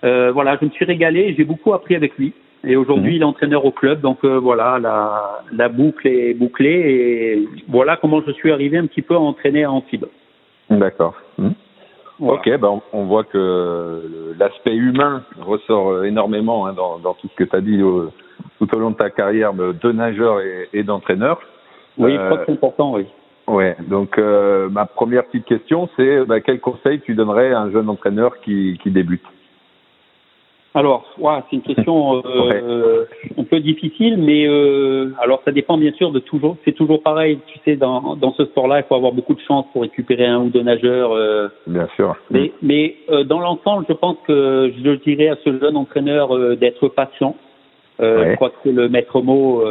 voilà, 0.01 0.57
je 0.59 0.65
me 0.65 0.71
suis 0.71 0.85
régalé. 0.85 1.33
J'ai 1.37 1.45
beaucoup 1.45 1.73
appris 1.73 1.95
avec 1.95 2.17
lui. 2.17 2.33
Et 2.65 2.75
aujourd'hui, 2.75 3.13
mmh. 3.13 3.15
il 3.15 3.21
est 3.21 3.25
entraîneur 3.25 3.65
au 3.65 3.71
club. 3.71 4.01
Donc 4.01 4.19
euh, 4.23 4.39
voilà, 4.39 4.79
la, 4.79 5.43
la 5.51 5.69
boucle 5.69 6.07
est 6.07 6.33
bouclée. 6.33 6.69
Et 6.69 7.49
voilà 7.67 7.97
comment 7.97 8.21
je 8.25 8.31
suis 8.31 8.51
arrivé 8.51 8.77
un 8.77 8.85
petit 8.85 9.01
peu 9.01 9.15
à 9.15 9.19
entraîner 9.19 9.65
à 9.65 9.71
Antibes. 9.71 10.05
D'accord. 10.69 11.15
Mmh. 11.37 11.49
Voilà. 12.19 12.39
Ok, 12.39 12.59
ben 12.59 12.81
on, 12.93 13.05
voit 13.05 13.23
que 13.23 14.35
l'aspect 14.37 14.75
humain 14.75 15.23
ressort 15.41 16.05
énormément 16.05 16.67
hein, 16.67 16.73
dans, 16.73 16.99
dans, 16.99 17.13
tout 17.15 17.27
ce 17.27 17.35
que 17.35 17.43
tu 17.43 17.55
as 17.55 17.61
dit 17.61 17.81
au, 17.81 18.11
tout 18.59 18.75
au 18.75 18.79
long 18.79 18.91
de 18.91 18.95
ta 18.95 19.09
carrière 19.09 19.53
de 19.53 19.91
nageur 19.91 20.39
et, 20.41 20.69
et 20.73 20.83
d'entraîneur. 20.83 21.41
Oui, 21.97 22.15
euh, 22.15 22.19
je 22.19 22.25
crois 22.25 22.37
que 22.37 22.45
c'est 22.45 22.51
important, 22.53 22.93
oui. 22.93 23.05
Ouais, 23.47 23.75
donc 23.87 24.17
euh, 24.17 24.69
ma 24.69 24.85
première 24.85 25.25
petite 25.25 25.45
question, 25.45 25.89
c'est 25.97 26.23
bah, 26.25 26.39
quel 26.39 26.61
conseil 26.61 27.01
tu 27.01 27.13
donnerais 27.13 27.51
à 27.51 27.59
un 27.59 27.71
jeune 27.71 27.89
entraîneur 27.89 28.39
qui, 28.39 28.79
qui 28.81 28.89
débute? 28.89 29.23
Alors, 30.75 31.05
ouais, 31.19 31.35
c'est 31.49 31.57
une 31.57 31.61
question 31.61 32.23
euh, 32.25 33.05
un 33.37 33.43
peu 33.43 33.59
difficile, 33.59 34.17
mais 34.17 34.47
euh, 34.47 35.11
alors 35.21 35.41
ça 35.45 35.51
dépend 35.51 35.77
bien 35.77 35.91
sûr 35.93 36.11
de 36.11 36.19
toujours. 36.19 36.57
C'est 36.65 36.71
toujours 36.71 37.03
pareil, 37.03 37.39
tu 37.47 37.59
sais, 37.63 37.75
dans, 37.75 38.15
dans 38.15 38.33
ce 38.33 38.45
sport-là, 38.45 38.79
il 38.79 38.83
faut 38.83 38.95
avoir 38.95 39.11
beaucoup 39.11 39.35
de 39.35 39.41
chance 39.41 39.65
pour 39.71 39.83
récupérer 39.83 40.25
un 40.25 40.39
ou 40.39 40.49
deux 40.49 40.63
nageurs. 40.63 41.11
Euh, 41.13 41.49
bien 41.67 41.87
sûr. 41.95 42.15
Mais, 42.31 42.51
mais 42.61 42.95
euh, 43.09 43.23
dans 43.23 43.39
l'ensemble, 43.39 43.85
je 43.87 43.93
pense 43.93 44.17
que 44.25 44.73
je 44.83 44.91
dirais 45.03 45.29
à 45.29 45.37
ce 45.43 45.59
jeune 45.59 45.77
entraîneur 45.77 46.35
euh, 46.35 46.55
d'être 46.55 46.87
patient. 46.87 47.35
Ouais. 47.99 48.31
Je 48.31 48.35
crois 48.35 48.49
que 48.49 48.55
c'est 48.63 48.71
le 48.71 48.89
maître 48.89 49.21
mot, 49.21 49.63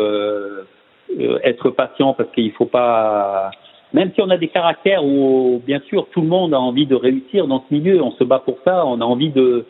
être 1.43 1.71
patient, 1.71 2.15
parce 2.15 2.31
qu'il 2.31 2.53
faut 2.53 2.67
pas. 2.67 3.51
Même 3.93 4.13
si 4.15 4.23
on 4.23 4.31
a 4.31 4.39
des 4.39 4.49
caractères 4.49 5.05
où, 5.05 5.61
bien 5.67 5.81
sûr, 5.89 6.07
tout 6.13 6.23
le 6.23 6.29
monde 6.29 6.55
a 6.55 6.61
envie 6.61 6.87
de 6.87 6.95
réussir 6.95 7.47
dans 7.49 7.65
ce 7.69 7.75
milieu, 7.75 8.01
on 8.01 8.13
se 8.13 8.25
bat 8.25 8.39
pour 8.39 8.59
ça, 8.65 8.87
on 8.87 9.01
a 9.01 9.05
envie 9.05 9.31
de 9.31 9.67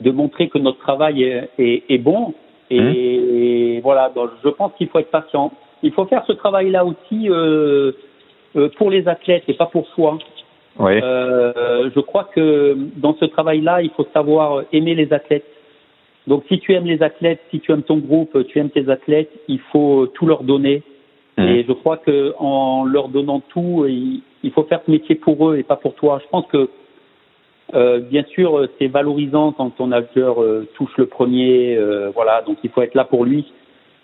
de 0.00 0.10
montrer 0.10 0.48
que 0.48 0.58
notre 0.58 0.78
travail 0.78 1.22
est, 1.22 1.50
est, 1.58 1.84
est 1.88 1.98
bon. 1.98 2.34
Et, 2.70 2.80
mmh. 2.80 2.94
et, 2.96 3.80
voilà, 3.82 4.10
donc 4.14 4.30
je 4.42 4.48
pense 4.48 4.72
qu'il 4.76 4.88
faut 4.88 4.98
être 4.98 5.10
patient. 5.10 5.52
Il 5.82 5.92
faut 5.92 6.06
faire 6.06 6.24
ce 6.26 6.32
travail-là 6.32 6.84
aussi 6.84 7.28
euh, 7.28 7.92
euh, 8.56 8.68
pour 8.76 8.90
les 8.90 9.06
athlètes 9.06 9.44
et 9.48 9.54
pas 9.54 9.66
pour 9.66 9.86
soi. 9.88 10.18
Oui. 10.78 10.98
Euh, 11.02 11.90
je 11.94 12.00
crois 12.00 12.24
que 12.34 12.76
dans 12.96 13.14
ce 13.14 13.26
travail-là, 13.26 13.82
il 13.82 13.90
faut 13.90 14.06
savoir 14.12 14.64
aimer 14.72 14.94
les 14.94 15.12
athlètes. 15.12 15.46
Donc 16.26 16.44
si 16.48 16.58
tu 16.58 16.72
aimes 16.72 16.86
les 16.86 17.02
athlètes, 17.02 17.40
si 17.50 17.60
tu 17.60 17.70
aimes 17.70 17.82
ton 17.82 17.98
groupe, 17.98 18.46
tu 18.48 18.58
aimes 18.58 18.70
tes 18.70 18.88
athlètes, 18.88 19.30
il 19.46 19.60
faut 19.72 20.06
tout 20.14 20.26
leur 20.26 20.42
donner. 20.42 20.82
Mmh. 21.36 21.42
Et 21.42 21.64
je 21.68 21.72
crois 21.72 21.98
que 21.98 22.34
en 22.38 22.84
leur 22.84 23.08
donnant 23.08 23.40
tout, 23.40 23.84
il, 23.86 24.22
il 24.42 24.52
faut 24.52 24.62
faire 24.64 24.80
ce 24.86 24.90
métier 24.90 25.16
pour 25.16 25.50
eux 25.50 25.58
et 25.58 25.62
pas 25.62 25.76
pour 25.76 25.94
toi. 25.94 26.20
Je 26.24 26.28
pense 26.30 26.46
que 26.46 26.70
euh, 27.72 28.00
bien 28.00 28.24
sûr, 28.24 28.58
euh, 28.58 28.68
c'est 28.78 28.88
valorisant 28.88 29.52
quand 29.52 29.70
ton 29.70 29.88
nageur 29.88 30.42
euh, 30.42 30.68
touche 30.74 30.96
le 30.98 31.06
premier, 31.06 31.76
euh, 31.76 32.10
voilà. 32.14 32.42
Donc 32.42 32.58
il 32.62 32.70
faut 32.70 32.82
être 32.82 32.94
là 32.94 33.04
pour 33.04 33.24
lui, 33.24 33.52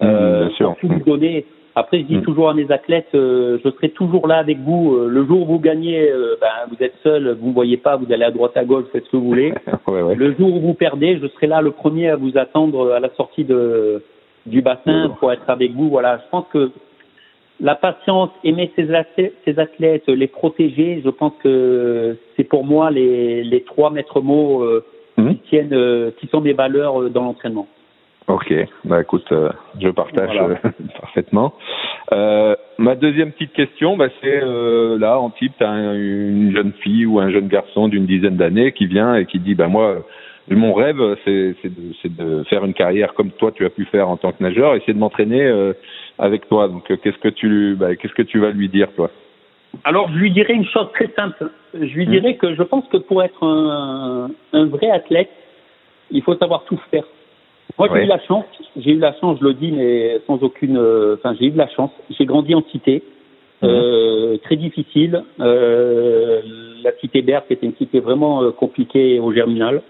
mmh, 0.01 0.07
bien 0.07 0.51
sûr. 0.57 0.77
tout 0.81 0.89
lui 0.89 1.03
donner. 1.03 1.45
Après, 1.77 1.99
je 1.99 2.05
dis 2.05 2.17
mmh. 2.17 2.23
toujours 2.23 2.49
à 2.49 2.55
mes 2.55 2.71
athlètes, 2.73 3.11
je 3.13 3.71
serai 3.77 3.91
toujours 3.91 4.27
là 4.27 4.39
avec 4.39 4.59
vous. 4.59 4.99
le 5.07 5.25
jour 5.25 5.43
où 5.43 5.53
vous 5.53 5.61
gagnez, 5.61 6.11
ben, 6.41 6.49
vous 6.69 6.85
êtes 6.85 6.95
seul, 7.05 7.37
vous 7.41 7.49
ne 7.51 7.55
voyez 7.55 7.77
pas, 7.77 7.97
vous 7.97 8.13
allez 8.13 8.25
à 8.25 8.33
droite 8.33 8.57
à 8.57 8.65
gauche, 8.65 8.87
faites 8.93 9.05
ce 9.05 9.11
que 9.11 9.17
vous 9.17 9.29
voulez. 9.29 9.55
ouais, 9.87 10.03
ouais. 10.03 10.15
Le 10.17 10.35
jour 10.35 10.53
où 10.53 10.61
vous 10.61 10.75
perdez, 10.75 11.21
je 11.23 11.29
serai 11.29 11.47
là 11.47 11.61
le 11.61 11.71
premier 11.71 12.09
à 12.09 12.17
vous 12.17 12.37
attendre 12.37 12.93
à 12.93 12.99
la 12.99 13.09
sortie 13.11 13.45
de 13.45 14.03
du 14.47 14.63
bassin 14.63 15.15
pour 15.21 15.33
être 15.33 15.49
avec 15.49 15.73
vous. 15.73 15.89
Voilà, 15.91 16.19
je 16.19 16.31
pense 16.31 16.47
que 16.53 16.73
la 17.61 17.75
patience, 17.75 18.31
aimer 18.43 18.73
ses 18.75 18.93
athlètes, 18.95 19.35
ses 19.45 19.59
athlètes, 19.59 20.09
les 20.09 20.27
protéger, 20.27 21.03
je 21.05 21.11
pense 21.11 21.33
que 21.43 22.17
c'est 22.37 22.45
pour 22.45 22.65
moi 22.65 22.91
les, 22.91 23.45
les 23.45 23.63
trois 23.63 23.91
maîtres 23.91 24.21
mots 24.21 24.63
euh, 24.63 24.85
mmh. 25.19 25.29
qui 25.29 25.39
tiennent, 25.49 25.73
euh, 25.75 26.11
qui 26.19 26.27
sont 26.29 26.41
mes 26.41 26.55
valeurs 26.55 27.03
euh, 27.03 27.11
dans 27.11 27.25
l'entraînement. 27.25 27.67
Ok, 28.29 28.55
bah 28.85 29.01
écoute, 29.01 29.27
je 29.81 29.89
partage 29.89 30.31
voilà. 30.39 30.61
parfaitement. 31.01 31.53
ma 32.13 32.95
deuxième 32.95 33.33
petite 33.33 33.53
question, 33.53 33.97
bah, 33.97 34.07
c'est 34.21 34.41
là 34.41 35.19
en 35.19 35.31
type, 35.31 35.53
tu 35.59 35.65
as 35.65 35.95
une 35.95 36.53
jeune 36.55 36.73
fille 36.81 37.07
ou 37.07 37.19
un 37.19 37.31
jeune 37.31 37.49
garçon 37.49 37.89
d'une 37.89 38.07
dizaine 38.07 38.37
d'années 38.37 38.71
qui 38.71 38.87
vient 38.87 39.17
et 39.17 39.27
qui 39.27 39.41
dit, 39.41 39.57
bah 39.57 39.67
moi, 39.67 40.05
mon 40.57 40.75
rêve, 40.75 41.17
c'est 41.25 41.55
de, 41.65 42.39
de, 42.39 42.43
faire 42.45 42.65
une 42.65 42.75
carrière 42.75 43.15
comme 43.15 43.31
toi, 43.31 43.53
tu 43.53 43.65
as 43.65 43.71
pu 43.71 43.85
faire 43.85 44.09
en 44.09 44.17
tant 44.17 44.33
que 44.33 44.43
nageur, 44.43 44.75
et 44.75 44.83
c'est 44.85 44.93
de 44.93 44.99
m'entraîner 44.99 45.43
euh, 45.43 45.73
avec 46.19 46.49
toi. 46.49 46.67
Donc, 46.67 46.91
euh, 46.91 46.97
qu'est-ce 46.97 47.19
que 47.19 47.29
tu, 47.29 47.77
bah, 47.79 47.95
qu'est-ce 47.95 48.15
que 48.15 48.23
tu 48.23 48.41
vas 48.41 48.51
lui 48.51 48.69
dire, 48.69 48.89
toi? 48.97 49.11
Alors, 49.85 50.11
je 50.13 50.19
lui 50.19 50.33
dirais 50.33 50.55
une 50.55 50.67
chose 50.67 50.89
très 50.93 51.09
simple. 51.15 51.51
Je 51.75 51.95
lui 51.95 52.05
mmh. 52.05 52.11
dirais 52.11 52.35
que 52.35 52.55
je 52.57 52.63
pense 52.65 52.85
que 52.89 52.97
pour 52.97 53.23
être 53.23 53.45
un, 53.45 54.31
un, 54.53 54.67
vrai 54.67 54.91
athlète, 54.91 55.31
il 56.11 56.23
faut 56.23 56.35
savoir 56.35 56.65
tout 56.65 56.81
faire. 56.91 57.05
Moi, 57.79 57.87
j'ai 57.87 57.95
ouais. 57.95 58.05
eu 58.05 58.09
la 58.09 58.19
chance. 58.19 58.45
J'ai 58.77 58.91
eu 58.91 58.99
la 58.99 59.15
chance, 59.21 59.39
je 59.41 59.45
le 59.45 59.55
dis, 59.55 59.71
mais 59.71 60.21
sans 60.27 60.43
aucune. 60.43 60.77
Euh, 60.77 61.15
enfin, 61.15 61.37
j'ai 61.39 61.47
eu 61.47 61.51
de 61.51 61.59
la 61.59 61.69
chance. 61.69 61.93
J'ai 62.11 62.27
grandi 62.27 62.57
en 62.57 62.63
cité. 62.73 63.05
Mmh. 63.63 63.67
Euh, 63.67 64.37
très 64.39 64.57
difficile. 64.57 65.23
La 65.39 66.93
cité 67.01 67.23
Berck 67.23 67.45
était 67.51 67.67
une 67.67 67.77
cité 67.77 68.01
vraiment 68.01 68.51
compliquée 68.51 69.21
au 69.21 69.33
germinal 69.33 69.83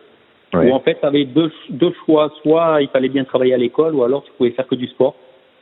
ouais. 0.54 0.70
où 0.70 0.74
en 0.74 0.80
fait 0.80 0.98
tu 1.00 1.06
avais 1.06 1.24
deux, 1.24 1.50
deux 1.70 1.92
choix, 2.04 2.32
soit 2.42 2.78
il 2.80 2.88
fallait 2.88 3.08
bien 3.08 3.24
travailler 3.24 3.54
à 3.54 3.58
l'école 3.58 3.94
ou 3.94 4.04
alors 4.04 4.24
tu 4.24 4.32
pouvais 4.36 4.50
faire 4.50 4.66
que 4.66 4.74
du 4.74 4.86
sport. 4.88 5.14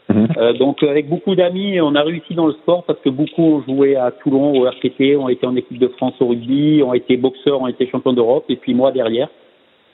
Mmh. 0.09 0.27
Euh, 0.39 0.53
donc 0.55 0.83
avec 0.83 1.09
beaucoup 1.09 1.35
d'amis, 1.35 1.81
on 1.81 1.95
a 1.95 2.03
réussi 2.03 2.35
dans 2.35 2.47
le 2.47 2.55
sport 2.55 2.85
parce 2.85 2.99
que 3.01 3.11
beaucoup 3.11 3.43
ont 3.43 3.63
joué 3.63 3.97
à 3.97 4.11
Toulon 4.11 4.59
au 4.59 4.65
RTT, 4.65 5.17
ont 5.17 5.29
été 5.29 5.47
en 5.47 5.55
équipe 5.55 5.79
de 5.79 5.89
France 5.89 6.15
au 6.21 6.29
rugby, 6.29 6.83
ont 6.83 6.95
été 6.95 7.17
boxeurs, 7.17 7.61
ont 7.61 7.67
été 7.67 7.87
champions 7.89 8.15
d'Europe 8.15 8.45
et 8.49 8.57
puis 8.57 8.75
moi 8.75 8.91
derrière. 8.91 9.29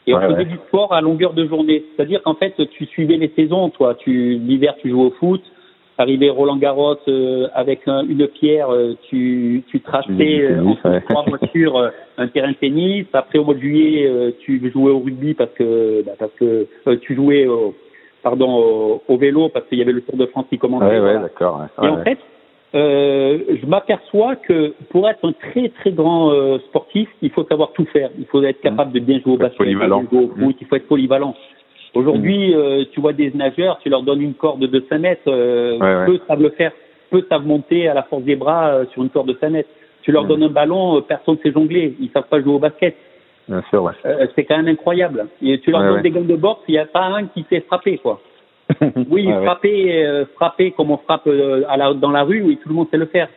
Et 0.06 0.14
on 0.14 0.18
ouais, 0.18 0.26
faisait 0.26 0.36
ouais. 0.38 0.44
du 0.44 0.56
sport 0.68 0.92
à 0.92 1.00
longueur 1.00 1.32
de 1.32 1.46
journée. 1.46 1.84
C'est-à-dire 1.96 2.22
qu'en 2.22 2.34
fait, 2.34 2.54
tu 2.72 2.86
suivais 2.86 3.16
les 3.16 3.32
saisons, 3.34 3.70
toi. 3.70 3.94
Tu 3.94 4.34
l'hiver, 4.34 4.74
tu 4.82 4.90
jouais 4.90 5.06
au 5.06 5.10
foot. 5.12 5.42
Arrivé 5.96 6.28
Roland 6.28 6.56
Garros 6.56 6.96
euh, 7.06 7.46
avec 7.54 7.86
un, 7.86 8.04
une 8.04 8.26
pierre, 8.26 8.68
euh, 8.70 8.94
tu, 9.08 9.62
tu 9.68 9.80
traçais 9.80 10.40
euh, 10.42 10.60
en 10.64 10.90
ouais. 10.90 11.00
trois 11.08 11.24
voitures 11.24 11.76
euh, 11.76 11.90
un 12.18 12.26
terrain 12.26 12.50
de 12.50 12.56
tennis. 12.56 13.06
Après 13.12 13.38
au 13.38 13.44
mois 13.44 13.54
de 13.54 13.60
juillet, 13.60 14.08
euh, 14.08 14.32
tu 14.40 14.60
jouais 14.72 14.90
au 14.90 14.98
rugby 14.98 15.34
parce 15.34 15.52
que 15.52 16.02
bah, 16.04 16.12
parce 16.18 16.32
que 16.32 16.66
euh, 16.88 16.96
tu 17.00 17.14
jouais 17.14 17.46
au, 17.46 17.76
pardon 18.24 18.56
au, 18.56 19.02
au, 19.06 19.16
vélo 19.16 19.48
parce 19.50 19.66
qu'il 19.68 19.78
y 19.78 19.82
avait 19.82 19.92
le 19.92 20.00
Tour 20.00 20.16
de 20.16 20.26
France 20.26 20.46
qui 20.50 20.58
commençait. 20.58 20.86
Ouais, 20.86 20.98
voilà. 20.98 21.20
d'accord. 21.20 21.62
Et 21.80 21.86
en 21.86 22.02
fait, 22.02 22.18
je 22.72 23.66
m'aperçois 23.66 24.34
que 24.34 24.74
pour 24.90 25.08
être 25.08 25.24
un 25.24 25.32
très 25.32 25.68
très 25.68 25.92
grand 25.92 26.32
sportif, 26.70 27.08
il 27.22 27.30
faut 27.30 27.44
savoir 27.44 27.70
tout 27.70 27.86
faire. 27.92 28.10
Il 28.18 28.26
faut 28.26 28.42
être 28.42 28.60
capable 28.60 28.90
de 28.90 28.98
bien 28.98 29.20
jouer 29.20 29.34
au 29.34 29.38
basket, 29.38 29.68
de 29.68 29.74
bien 29.74 29.86
jouer 29.86 30.24
au 30.24 30.28
foot. 30.28 30.38
Mmh. 30.38 30.52
Il 30.60 30.66
faut 30.66 30.74
être 30.74 30.88
polyvalent. 30.88 31.36
Aujourd'hui, 31.94 32.50
mmh. 32.50 32.58
euh, 32.58 32.84
tu 32.92 33.00
vois 33.00 33.12
des 33.12 33.30
nageurs, 33.32 33.78
tu 33.82 33.88
leur 33.88 34.02
donnes 34.02 34.20
une 34.20 34.34
corde 34.34 34.60
de 34.60 34.84
5 34.88 34.98
mètres, 34.98 35.22
euh, 35.28 35.78
ouais, 35.78 36.06
peu 36.06 36.12
ouais. 36.12 36.20
savent 36.26 36.42
le 36.42 36.50
faire, 36.50 36.72
peu 37.10 37.24
savent 37.28 37.46
monter 37.46 37.88
à 37.88 37.94
la 37.94 38.02
force 38.02 38.24
des 38.24 38.36
bras 38.36 38.68
euh, 38.68 38.84
sur 38.92 39.02
une 39.02 39.10
corde 39.10 39.28
de 39.28 39.36
5 39.40 39.50
mètres. 39.50 39.68
Tu 40.02 40.12
leur 40.12 40.24
donnes 40.24 40.42
un 40.42 40.48
ballon, 40.48 41.00
personne 41.02 41.36
ne 41.36 41.40
sait 41.40 41.52
jongler, 41.52 41.96
ils 41.98 42.10
savent 42.10 42.28
pas 42.28 42.40
jouer 42.42 42.52
au 42.52 42.58
basket. 42.58 42.94
Bien 43.48 43.62
sûr, 43.70 43.82
ouais. 43.84 43.92
c'est 44.34 44.44
quand 44.44 44.56
même 44.56 44.68
incroyable. 44.68 45.26
Et 45.40 45.58
tu 45.60 45.70
leur 45.70 45.82
donnes 45.82 46.02
des 46.02 46.10
gants 46.10 46.20
de 46.20 46.36
boxe, 46.36 46.60
il 46.68 46.72
n'y 46.72 46.78
a 46.78 46.84
pas 46.84 47.04
un 47.04 47.26
qui 47.26 47.46
sait 47.48 47.60
frapper, 47.60 47.98
quoi. 47.98 48.20
oui, 49.10 49.30
frapper, 49.44 50.24
frapper 50.34 50.72
comme 50.72 50.90
on 50.90 50.98
frappe 50.98 51.26
à 51.68 51.76
la, 51.76 51.94
dans 51.94 52.10
la 52.10 52.22
rue, 52.22 52.42
oui, 52.42 52.58
tout 52.62 52.68
le 52.68 52.74
monde 52.74 52.88
sait 52.90 52.98
le 52.98 53.06
faire. 53.06 53.28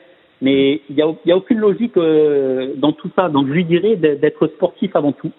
Mais 0.42 0.82
il 0.90 0.96
n'y 0.96 1.02
a, 1.02 1.08
y 1.26 1.32
a 1.32 1.38
aucune 1.38 1.60
logique 1.60 1.98
euh, 1.98 2.74
dans 2.76 2.92
tout 2.92 3.10
ça. 3.16 3.30
Donc 3.30 3.48
je 3.48 3.54
lui 3.54 3.66
dirais 3.66 3.96
d'être 3.96 4.48
sportif 4.48 4.96
avant 4.96 5.12
tout, 5.12 5.32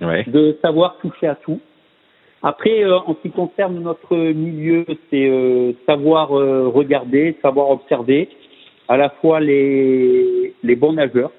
de 0.00 0.56
savoir 0.62 0.96
toucher 0.98 1.26
à 1.26 1.34
tout. 1.34 1.60
Après, 2.42 2.84
euh, 2.84 2.98
en 2.98 3.14
ce 3.14 3.22
qui 3.22 3.30
concerne 3.30 3.80
notre 3.80 4.16
milieu, 4.16 4.84
c'est 5.10 5.28
euh, 5.28 5.72
savoir 5.86 6.28
regarder, 6.28 7.36
savoir 7.42 7.70
observer, 7.70 8.28
à 8.88 8.96
la 8.96 9.10
fois 9.10 9.40
les, 9.40 10.54
les 10.62 10.76
bons 10.76 10.92
nageurs, 10.92 11.32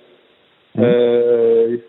mmh. 0.76 0.84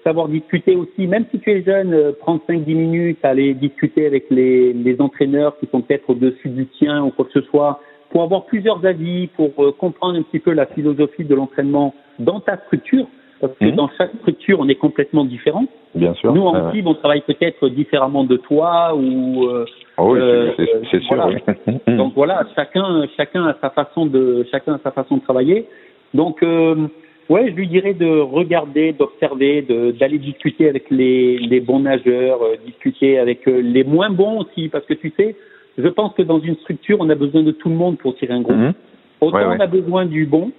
savoir 0.04 0.28
discuter 0.28 0.76
aussi, 0.76 1.06
même 1.06 1.24
si 1.32 1.40
tu 1.40 1.50
es 1.50 1.62
jeune, 1.64 2.12
prendre 2.20 2.40
5-10 2.48 2.74
minutes, 2.74 3.18
aller 3.24 3.54
discuter 3.54 4.06
avec 4.06 4.26
les, 4.30 4.72
les 4.72 5.00
entraîneurs 5.00 5.58
qui 5.58 5.66
sont 5.66 5.80
peut-être 5.80 6.10
au-dessus 6.10 6.50
du 6.50 6.66
tien 6.66 7.02
ou 7.04 7.10
quoi 7.10 7.24
que 7.24 7.32
ce 7.32 7.42
soit, 7.48 7.80
pour 8.10 8.22
avoir 8.22 8.44
plusieurs 8.46 8.84
avis, 8.84 9.28
pour 9.28 9.52
euh, 9.58 9.72
comprendre 9.72 10.18
un 10.18 10.22
petit 10.22 10.38
peu 10.38 10.52
la 10.52 10.66
philosophie 10.66 11.24
de 11.24 11.34
l'entraînement 11.34 11.94
dans 12.18 12.40
ta 12.40 12.56
structure, 12.56 13.06
parce 13.40 13.52
que 13.54 13.66
mhm. 13.66 13.76
dans 13.76 13.88
chaque 13.96 14.10
structure, 14.20 14.58
on 14.60 14.68
est 14.68 14.74
complètement 14.74 15.24
différent. 15.24 15.64
Bien 15.94 16.14
sûr. 16.14 16.34
Nous, 16.34 16.42
en 16.42 16.70
team, 16.72 16.86
on 16.86 16.94
travaille 16.94 17.20
peut-être 17.20 17.68
différemment 17.68 18.24
de 18.24 18.36
toi 18.36 18.94
ou. 18.94 19.44
Euh, 19.44 19.64
oh 19.96 20.14
oui, 20.14 20.20
euh, 20.20 20.52
c'est 20.90 21.02
sûr. 21.02 21.30
Oui. 21.66 21.96
Donc 21.96 22.14
voilà, 22.14 22.44
chacun, 22.56 23.06
chacun 23.16 23.46
a 23.46 23.56
sa 23.60 23.70
façon 23.70 24.06
de, 24.06 24.46
chacun 24.50 24.74
a 24.74 24.80
sa 24.82 24.90
façon 24.90 25.18
de 25.18 25.22
travailler. 25.22 25.66
Donc, 26.14 26.42
euh, 26.42 26.88
ouais, 27.28 27.50
je 27.50 27.54
lui 27.54 27.68
dirais 27.68 27.94
de 27.94 28.20
regarder, 28.20 28.92
d'observer, 28.92 29.62
d'aller 29.98 30.18
discuter 30.18 30.68
avec 30.68 30.90
les, 30.90 31.38
les 31.38 31.60
bons 31.60 31.80
nageurs, 31.80 32.42
euh, 32.42 32.56
discuter 32.66 33.18
avec 33.18 33.46
les 33.46 33.84
moins 33.84 34.10
bons 34.10 34.40
aussi, 34.40 34.68
parce 34.68 34.84
que 34.86 34.94
tu 34.94 35.12
sais, 35.16 35.36
je 35.76 35.88
pense 35.88 36.12
que 36.14 36.22
dans 36.22 36.40
une 36.40 36.56
structure, 36.56 36.96
on 37.00 37.08
a 37.08 37.14
besoin 37.14 37.42
de 37.42 37.52
tout 37.52 37.68
le 37.68 37.76
monde 37.76 37.98
pour 37.98 38.16
tirer 38.16 38.34
un 38.34 38.40
groupe. 38.40 38.56
Mhm. 38.56 38.74
Autant 39.20 39.50
on 39.56 39.60
a 39.60 39.66
besoin 39.66 40.06
du 40.06 40.26
bon, 40.26 40.52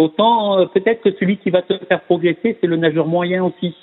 autant 0.00 0.58
euh, 0.58 0.66
peut-être 0.66 1.02
que 1.02 1.12
celui 1.12 1.36
qui 1.38 1.50
va 1.50 1.62
te 1.62 1.74
faire 1.86 2.00
progresser, 2.02 2.56
c'est 2.60 2.66
le 2.66 2.76
nageur 2.76 3.06
moyen 3.06 3.44
aussi. 3.44 3.74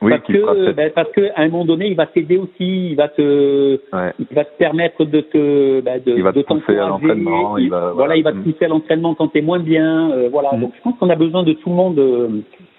Oui, 0.00 0.12
parce 0.12 0.22
que 0.22 0.72
ben, 0.72 0.92
parce 0.94 1.10
que 1.10 1.28
à 1.34 1.42
un 1.42 1.48
moment 1.48 1.64
donné, 1.64 1.88
il 1.88 1.96
va 1.96 2.06
t'aider 2.06 2.36
aussi, 2.36 2.90
il 2.90 2.94
va 2.94 3.08
te 3.08 3.80
il 4.18 4.36
va 4.36 4.44
te 4.44 4.56
permettre 4.56 5.04
de 5.04 5.20
te 5.20 5.80
ben, 5.80 6.00
de, 6.04 6.12
il 6.12 6.22
va 6.22 6.32
te 6.32 6.38
pousser 6.40 6.78
à 6.78 6.88
l'entraînement, 6.88 7.58
il 7.58 7.68
va 7.68 7.92
voilà, 7.92 8.16
il 8.16 8.22
va 8.22 8.32
te 8.32 8.38
pousser 8.38 8.66
à 8.66 8.68
l'entraînement 8.68 9.16
quand 9.16 9.28
tu 9.28 9.38
es 9.38 9.42
moins 9.42 9.58
bien, 9.58 10.12
euh, 10.12 10.28
voilà. 10.30 10.52
Mhm. 10.52 10.60
Donc 10.60 10.72
je 10.76 10.82
pense 10.82 10.98
qu'on 10.98 11.10
a 11.10 11.16
besoin 11.16 11.42
de 11.42 11.52
tout 11.52 11.70
le 11.70 11.74
monde. 11.74 11.98
Euh, 11.98 12.28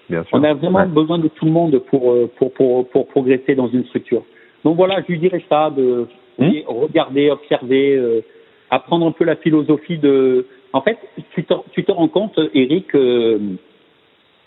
bien 0.08 0.24
sûr. 0.24 0.38
On 0.38 0.44
a 0.44 0.54
vraiment 0.54 0.86
besoin 0.86 1.18
de 1.18 1.28
tout 1.28 1.44
le 1.44 1.52
monde 1.52 1.78
pour, 1.90 2.16
pour 2.36 2.52
pour 2.54 2.88
pour 2.88 3.06
progresser 3.08 3.54
dans 3.54 3.68
une 3.68 3.84
structure. 3.84 4.22
Donc 4.64 4.76
voilà, 4.76 5.02
je 5.02 5.12
lui 5.12 5.18
dirais 5.18 5.44
ça 5.48 5.70
de 5.76 6.06
Hmm? 6.40 6.52
regarder, 6.66 7.30
observer, 7.30 7.96
euh, 7.96 8.22
apprendre 8.70 9.06
un 9.06 9.12
peu 9.12 9.24
la 9.24 9.36
philosophie 9.36 9.98
de. 9.98 10.46
En 10.72 10.82
fait, 10.82 10.98
tu 11.34 11.44
te, 11.44 11.92
rends 11.92 12.08
compte, 12.08 12.38
Eric, 12.54 12.94
euh, 12.94 13.38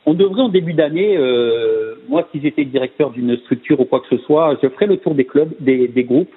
on 0.05 0.13
devrait 0.13 0.41
en 0.41 0.49
début 0.49 0.73
d'année, 0.73 1.17
euh, 1.17 1.95
moi 2.07 2.27
si 2.31 2.41
j'étais 2.41 2.63
directeur 2.63 3.09
d'une 3.11 3.35
structure 3.37 3.79
ou 3.79 3.85
quoi 3.85 3.99
que 3.99 4.15
ce 4.15 4.23
soit, 4.23 4.57
je 4.61 4.69
ferais 4.69 4.87
le 4.87 4.97
tour 4.97 5.15
des 5.15 5.25
clubs, 5.25 5.51
des, 5.59 5.89
des 5.89 6.03
groupes, 6.05 6.33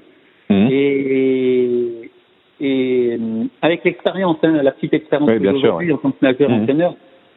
mmh. 0.51 0.69
et, 0.71 2.11
et 2.61 3.19
avec 3.63 3.85
l'expérience, 3.85 4.39
hein, 4.43 4.61
la 4.63 4.73
petite 4.73 4.95
expérience 4.95 5.31
oui, 5.31 5.39
que 5.41 5.85
j'ai 5.85 5.93
en 5.93 5.99
tant 5.99 6.11
que 6.11 6.25
nageur 6.25 6.51
mmh. 6.51 6.63
entraîneur, 6.63 6.95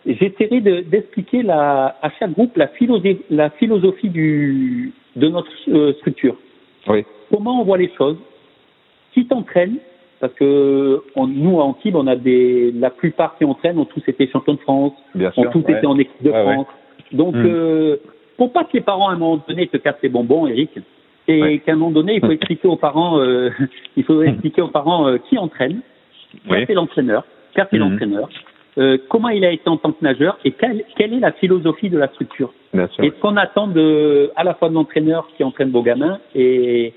j'essaierai 0.08 0.62
d'expliquer 0.62 1.44
à 1.50 2.12
chaque 2.20 2.32
groupe 2.32 2.58
la 2.58 2.70
philosophie, 2.70 3.20
la 3.29 3.51
philosophie 3.51 4.10
du, 4.10 4.91
de 5.15 5.27
notre 5.27 5.51
euh, 5.68 5.94
structure. 5.94 6.36
Oui 6.88 7.06
comment 7.29 7.62
on 7.62 7.63
voit 7.63 7.77
les 7.77 7.91
choses, 7.98 8.18
qui 9.13 9.25
t'entraîne, 9.25 9.77
parce 10.19 10.33
que 10.33 11.01
on, 11.15 11.27
nous 11.27 11.57
en 11.57 11.70
Antibes, 11.70 11.96
on 11.96 12.07
a 12.07 12.15
des, 12.15 12.72
la 12.72 12.89
plupart 12.89 13.37
qui 13.37 13.46
entraînent 13.46 13.79
ont 13.79 13.85
tous 13.85 14.03
été 14.07 14.27
champions 14.27 14.55
de 14.55 14.59
France, 14.59 14.94
Bien 15.15 15.31
ont 15.37 15.50
tous 15.51 15.63
été 15.67 15.85
en 15.85 15.98
équipe 15.98 16.24
de 16.24 16.31
France. 16.31 16.67
Donc, 17.11 17.35
hmm. 17.35 17.46
euh, 17.46 17.98
pour 18.37 18.51
pas 18.51 18.63
que 18.63 18.74
les 18.74 18.81
parents 18.81 19.09
à 19.09 19.13
un 19.13 19.17
moment 19.17 19.44
donné 19.48 19.67
te 19.67 19.77
cassent 19.77 20.01
les 20.03 20.09
bonbons, 20.09 20.48
Eric, 20.48 20.72
et 21.27 21.59
qu'à 21.59 21.74
un 21.74 21.75
moment 21.75 21.91
donné, 21.91 22.15
il 22.15 22.22
faut 22.22 22.31
expliquer 22.31 22.67
aux 22.67 22.75
parents, 22.75 23.20
euh, 23.20 23.50
il 23.98 24.03
faut 24.03 24.22
expliquer 24.22 24.61
aux 24.61 24.67
parents 24.67 25.07
euh, 25.07 25.17
qui 25.29 25.37
entraîne, 25.37 25.81
qui 26.48 26.53
est 26.53 26.74
l'entraîneur, 26.74 27.25
qui 27.53 27.61
est 27.61 27.74
hmm. 27.74 27.77
l'entraîneur, 27.77 28.29
euh, 28.77 28.98
comment 29.09 29.29
il 29.29 29.44
a 29.46 29.51
été 29.51 29.67
en 29.70 29.77
tant 29.77 29.91
que 29.91 30.03
nageur 30.03 30.37
et 30.46 30.51
quelle, 30.51 30.83
quelle 30.96 31.13
est 31.13 31.20
la 31.20 31.31
philosophie 31.31 31.89
de 31.89 31.98
la 31.98 32.07
structure. 32.09 32.53
Bien 32.74 32.87
sûr. 32.87 33.03
Et 33.03 33.09
ce 33.09 33.22
qu'on 33.22 33.35
attend 33.35 33.67
de, 33.67 34.31
à 34.35 34.44
la 34.44 34.53
fois 34.53 34.70
de 34.70 34.74
l'entraîneur 34.74 35.27
qui 35.35 35.44
entraîne 35.44 35.72
vos 35.72 35.81
gamins 35.81 36.20
et 36.35 36.94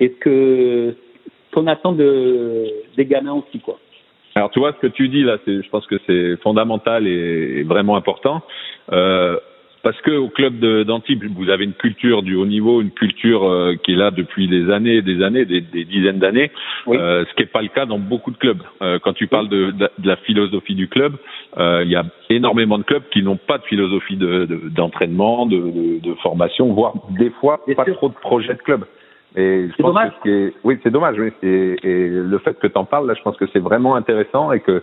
et 0.00 0.08
ce 0.08 0.14
que 0.18 0.96
qu'on 1.54 1.66
attend 1.66 1.92
de 1.92 2.66
des 2.96 3.06
gamins 3.06 3.32
aussi 3.32 3.60
quoi. 3.60 3.78
Alors 4.34 4.50
tu 4.50 4.58
vois 4.58 4.72
ce 4.72 4.78
que 4.78 4.88
tu 4.88 5.08
dis 5.08 5.22
là, 5.22 5.38
je 5.46 5.68
pense 5.70 5.86
que 5.86 5.96
c'est 6.06 6.36
fondamental 6.42 7.06
et, 7.06 7.62
vraiment 7.62 7.96
important. 7.96 8.42
Euh, 8.92 9.38
parce 9.84 10.00
que 10.00 10.12
au 10.12 10.30
club 10.30 10.58
d'Antibes, 10.86 11.22
vous 11.36 11.50
avez 11.50 11.64
une 11.64 11.74
culture 11.74 12.22
du 12.22 12.34
haut 12.34 12.46
niveau, 12.46 12.80
une 12.80 12.90
culture 12.90 13.44
euh, 13.44 13.76
qui 13.76 13.92
est 13.92 13.96
là 13.96 14.10
depuis 14.10 14.48
des 14.48 14.70
années, 14.70 15.02
des 15.02 15.22
années, 15.22 15.44
des, 15.44 15.60
des 15.60 15.84
dizaines 15.84 16.18
d'années, 16.18 16.50
euh, 16.88 17.24
ce 17.28 17.34
qui 17.34 17.42
n'est 17.42 17.48
pas 17.48 17.60
le 17.60 17.68
cas 17.68 17.84
dans 17.84 17.98
beaucoup 17.98 18.30
de 18.30 18.38
clubs. 18.38 18.62
Euh, 18.80 18.98
quand 18.98 19.12
tu 19.12 19.26
parles 19.26 19.50
de, 19.50 19.72
de, 19.72 20.08
la 20.08 20.16
philosophie 20.16 20.74
du 20.74 20.88
club, 20.88 21.16
il 21.58 21.88
y 21.88 21.96
a 21.96 22.04
énormément 22.30 22.78
de 22.78 22.82
clubs 22.82 23.02
qui 23.12 23.22
n'ont 23.22 23.36
pas 23.36 23.58
de 23.58 23.64
philosophie 23.64 24.16
d'entraînement, 24.16 25.44
de, 25.44 26.14
formation, 26.22 26.72
voire 26.72 26.94
des 27.18 27.30
fois 27.30 27.60
pas 27.76 27.84
trop 27.84 28.08
de 28.08 28.14
projets 28.14 28.54
de 28.54 28.62
club. 28.62 28.86
Et 29.36 29.68
je 29.68 29.82
pense 29.82 29.96
Que 30.22 30.52
oui, 30.62 30.78
c'est 30.82 30.90
dommage. 30.90 31.18
Oui. 31.18 31.32
Et, 31.42 31.76
et, 31.82 32.08
le 32.08 32.38
fait 32.38 32.58
que 32.58 32.66
tu 32.66 32.78
en 32.78 32.84
parles, 32.84 33.08
là, 33.08 33.14
je 33.14 33.22
pense 33.22 33.36
que 33.36 33.46
c'est 33.52 33.58
vraiment 33.58 33.96
intéressant 33.96 34.52
et 34.52 34.60
que 34.60 34.82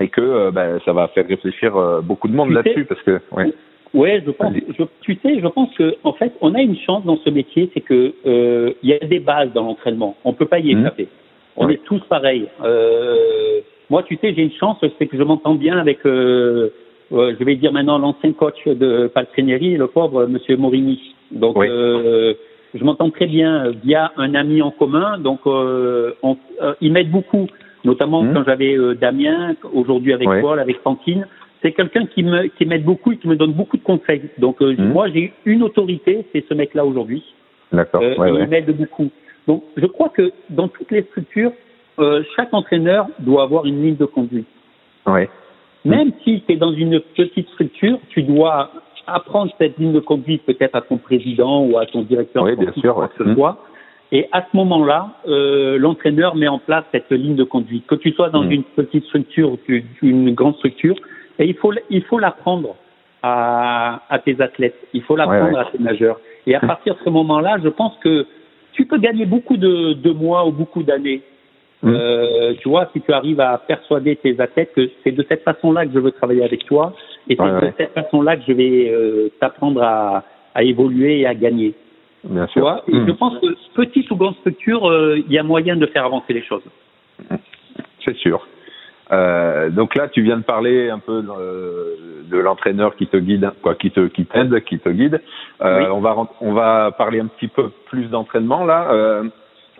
et 0.00 0.08
que 0.08 0.20
euh, 0.20 0.50
ben, 0.50 0.80
ça 0.84 0.92
va 0.92 1.08
faire 1.08 1.26
réfléchir 1.26 1.76
euh, 1.76 2.00
beaucoup 2.00 2.28
de 2.28 2.34
monde 2.34 2.50
là-dessus 2.50 2.84
parce 2.84 3.02
que 3.02 3.20
oui. 3.36 3.52
Ouais, 3.94 4.22
je 4.24 4.30
pense. 4.30 4.54
Je, 4.54 4.84
tu 5.02 5.18
sais, 5.22 5.38
je 5.40 5.46
pense 5.46 5.74
que 5.76 5.96
en 6.02 6.14
fait, 6.14 6.32
on 6.40 6.54
a 6.54 6.62
une 6.62 6.76
chance 6.76 7.04
dans 7.04 7.18
ce 7.18 7.28
métier, 7.28 7.70
c'est 7.74 7.82
que 7.82 8.14
euh, 8.26 8.72
il 8.82 8.88
y 8.88 8.94
a 8.94 8.98
des 8.98 9.20
bases 9.20 9.52
dans 9.52 9.64
l'entraînement. 9.64 10.16
On 10.24 10.32
peut 10.32 10.46
pas 10.46 10.60
y 10.60 10.74
mmh. 10.74 10.80
échapper. 10.80 11.08
On 11.56 11.68
est 11.68 11.82
tous 11.84 12.00
pareils. 12.08 12.48
Euh, 12.64 13.60
moi, 13.90 14.02
tu 14.02 14.16
sais, 14.16 14.32
j'ai 14.34 14.42
une 14.42 14.52
chance, 14.52 14.78
c'est 14.98 15.06
que 15.06 15.18
je 15.18 15.22
m'entends 15.22 15.54
bien 15.54 15.76
avec, 15.76 15.98
euh, 16.06 16.70
je 17.10 17.44
vais 17.44 17.56
dire 17.56 17.72
maintenant 17.72 17.98
l'ancien 17.98 18.32
coach 18.32 18.66
de 18.66 19.08
Paltrinieri, 19.08 19.76
le 19.76 19.86
pauvre 19.86 20.24
Monsieur 20.24 20.56
Morini. 20.56 21.14
Donc, 21.30 21.56
oui 21.56 21.68
je 22.74 22.84
m'entends 22.84 23.10
très 23.10 23.26
bien 23.26 23.70
via 23.84 24.12
un 24.16 24.34
ami 24.34 24.62
en 24.62 24.70
commun, 24.70 25.18
donc 25.18 25.40
euh, 25.46 26.12
on, 26.22 26.36
euh, 26.62 26.74
il 26.80 26.92
m'aide 26.92 27.10
beaucoup, 27.10 27.46
notamment 27.84 28.22
mmh. 28.22 28.34
quand 28.34 28.44
j'avais 28.44 28.76
euh, 28.76 28.94
Damien, 28.94 29.54
aujourd'hui 29.72 30.12
avec 30.12 30.28
Paul, 30.40 30.58
avec 30.58 30.80
Fantine. 30.82 31.26
C'est 31.62 31.72
quelqu'un 31.72 32.06
qui 32.06 32.22
me 32.24 32.48
qui 32.48 32.64
m'aide 32.66 32.84
beaucoup 32.84 33.12
et 33.12 33.18
qui 33.18 33.28
me 33.28 33.36
donne 33.36 33.52
beaucoup 33.52 33.76
de 33.76 33.82
conseils. 33.82 34.22
Donc 34.38 34.62
euh, 34.62 34.74
mmh. 34.76 34.84
moi 34.84 35.08
j'ai 35.10 35.32
une 35.44 35.62
autorité, 35.62 36.26
c'est 36.32 36.44
ce 36.48 36.54
mec-là 36.54 36.84
aujourd'hui. 36.84 37.22
D'accord. 37.72 38.02
Ouais, 38.02 38.32
il 38.40 38.48
m'aide 38.48 38.74
beaucoup. 38.76 39.10
Donc 39.46 39.64
je 39.76 39.86
crois 39.86 40.08
que 40.08 40.32
dans 40.50 40.68
toutes 40.68 40.90
les 40.90 41.02
structures, 41.02 41.52
chaque 42.36 42.52
entraîneur 42.52 43.06
doit 43.20 43.42
avoir 43.42 43.66
une 43.66 43.82
ligne 43.82 43.96
de 43.96 44.06
conduite. 44.06 44.48
Ouais. 45.06 45.28
Même 45.84 46.12
si 46.24 46.42
tu 46.46 46.52
es 46.52 46.56
dans 46.56 46.72
une 46.72 47.00
petite 47.00 47.48
structure, 47.50 47.98
tu 48.10 48.22
dois 48.22 48.70
apprendre 49.06 49.52
cette 49.58 49.78
ligne 49.78 49.92
de 49.92 50.00
conduite 50.00 50.42
peut-être 50.44 50.74
à 50.74 50.80
ton 50.80 50.98
président 50.98 51.64
ou 51.64 51.78
à 51.78 51.86
ton 51.86 52.02
directeur 52.02 52.44
oui, 52.44 52.56
bien 52.56 52.72
sûr, 52.72 53.08
ce 53.18 53.22
mmh. 53.22 53.34
soit. 53.34 53.58
Et 54.10 54.28
à 54.32 54.42
ce 54.42 54.56
moment-là, 54.56 55.10
euh, 55.26 55.78
l'entraîneur 55.78 56.36
met 56.36 56.48
en 56.48 56.58
place 56.58 56.84
cette 56.92 57.10
ligne 57.10 57.34
de 57.34 57.44
conduite. 57.44 57.86
Que 57.86 57.94
tu 57.94 58.12
sois 58.12 58.28
dans 58.28 58.44
mmh. 58.44 58.52
une 58.52 58.64
petite 58.64 59.04
structure 59.06 59.52
ou 59.52 59.58
une 60.02 60.34
grande 60.34 60.56
structure, 60.56 60.96
et 61.38 61.46
il 61.46 61.54
faut 61.54 61.72
il 61.88 62.02
faut 62.04 62.18
l'apprendre 62.18 62.76
à, 63.22 64.02
à 64.10 64.18
tes 64.18 64.40
athlètes, 64.40 64.76
il 64.92 65.02
faut 65.02 65.16
l'apprendre 65.16 65.58
à 65.58 65.64
tes 65.66 65.78
nageurs. 65.78 66.20
Et 66.46 66.54
à 66.54 66.60
partir 66.60 66.94
de 66.94 67.00
ce 67.04 67.10
moment-là, 67.10 67.58
je 67.62 67.68
pense 67.68 67.96
que 68.02 68.26
tu 68.72 68.86
peux 68.86 68.98
gagner 68.98 69.26
beaucoup 69.26 69.56
de, 69.56 69.92
de 69.92 70.10
mois 70.10 70.46
ou 70.46 70.52
beaucoup 70.52 70.82
d'années 70.82 71.22
Mmh. 71.82 71.94
Euh, 71.94 72.54
tu 72.60 72.68
vois, 72.68 72.88
si 72.92 73.00
tu 73.00 73.12
arrives 73.12 73.40
à 73.40 73.58
persuader 73.58 74.16
tes 74.16 74.38
athlètes 74.40 74.72
que 74.74 74.88
c'est 75.02 75.10
de 75.10 75.24
cette 75.28 75.42
façon-là 75.42 75.84
que 75.84 75.92
je 75.92 75.98
veux 75.98 76.12
travailler 76.12 76.44
avec 76.44 76.64
toi, 76.64 76.94
et 77.28 77.36
c'est 77.36 77.66
de 77.66 77.72
cette 77.76 77.92
façon-là 77.92 78.36
que 78.36 78.42
je 78.46 78.52
vais 78.52 78.90
euh, 78.90 79.28
t'apprendre 79.40 79.82
à, 79.82 80.24
à, 80.54 80.62
évoluer 80.62 81.20
et 81.20 81.26
à 81.26 81.34
gagner. 81.34 81.74
Bien 82.24 82.46
sûr. 82.46 82.52
Tu 82.52 82.60
vois 82.60 82.82
et 82.86 82.94
mmh. 82.94 83.06
je 83.08 83.12
pense 83.12 83.38
que 83.40 83.46
petite 83.74 84.10
ou 84.12 84.16
grande 84.16 84.36
structure, 84.36 84.88
euh, 84.88 85.18
il 85.18 85.32
y 85.32 85.38
a 85.38 85.42
moyen 85.42 85.74
de 85.74 85.86
faire 85.86 86.04
avancer 86.04 86.32
les 86.32 86.42
choses. 86.42 86.62
C'est 88.04 88.16
sûr. 88.16 88.46
Euh, 89.10 89.68
donc 89.70 89.96
là, 89.96 90.08
tu 90.08 90.22
viens 90.22 90.36
de 90.36 90.44
parler 90.44 90.88
un 90.88 91.00
peu 91.00 91.22
de, 91.22 92.30
de 92.30 92.38
l'entraîneur 92.38 92.94
qui 92.94 93.08
te 93.08 93.16
guide, 93.16 93.50
quoi, 93.60 93.74
qui 93.74 93.90
te 93.90 94.06
qui 94.06 94.24
t'aide, 94.24 94.62
qui 94.64 94.78
te 94.78 94.88
guide. 94.88 95.20
Euh, 95.62 95.88
On 95.90 96.00
va 96.00 96.16
on 96.40 96.52
va 96.52 96.92
parler 96.96 97.20
un 97.20 97.26
petit 97.26 97.48
peu 97.48 97.70
plus 97.86 98.06
d'entraînement 98.06 98.64
là. 98.64 99.22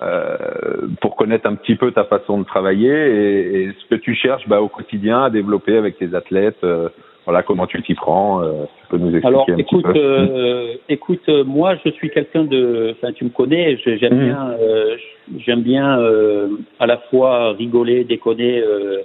Euh, 0.03 0.37
euh, 0.83 0.89
pour 1.01 1.17
connaître 1.17 1.47
un 1.49 1.55
petit 1.55 1.77
peu 1.77 1.93
ta 1.93 2.05
façon 2.05 2.39
de 2.39 2.45
travailler 2.45 2.91
et, 2.91 3.63
et 3.63 3.69
ce 3.79 3.95
que 3.95 4.01
tu 4.01 4.15
cherches 4.15 4.47
bah, 4.49 4.61
au 4.61 4.69
quotidien 4.69 5.23
à 5.25 5.31
développer 5.31 5.77
avec 5.77 5.99
tes 5.99 6.15
athlètes 6.15 6.63
euh, 6.65 6.89
voilà, 7.25 7.43
comment 7.45 7.67
tu 7.69 7.81
t'y 7.83 7.95
prends 7.95 8.41
Tu 8.43 8.87
peux 8.91 8.97
nous 8.99 9.15
expliquer 9.15 9.27
Alors, 9.29 9.47
un 9.49 9.57
écoute, 9.57 9.85
petit 9.85 9.93
peu 9.93 9.99
euh, 10.01 10.75
écoute, 10.89 11.29
moi, 11.47 11.77
je 11.85 11.91
suis 11.93 12.11
quelqu'un 12.11 12.43
de, 12.45 12.95
enfin, 12.97 13.13
tu 13.13 13.25
me 13.25 13.31
connais, 13.31 13.77
j'aime 13.77 14.15
Mhm. 14.15 14.25
bien, 14.27 14.51
euh, 14.61 14.97
j'aime 15.39 15.63
bien 15.63 16.01
euh, 16.01 16.49
à 16.81 16.87
la 16.87 16.97
fois 17.11 17.53
rigoler, 17.53 18.03
déconner 18.03 18.61
euh, 18.61 19.03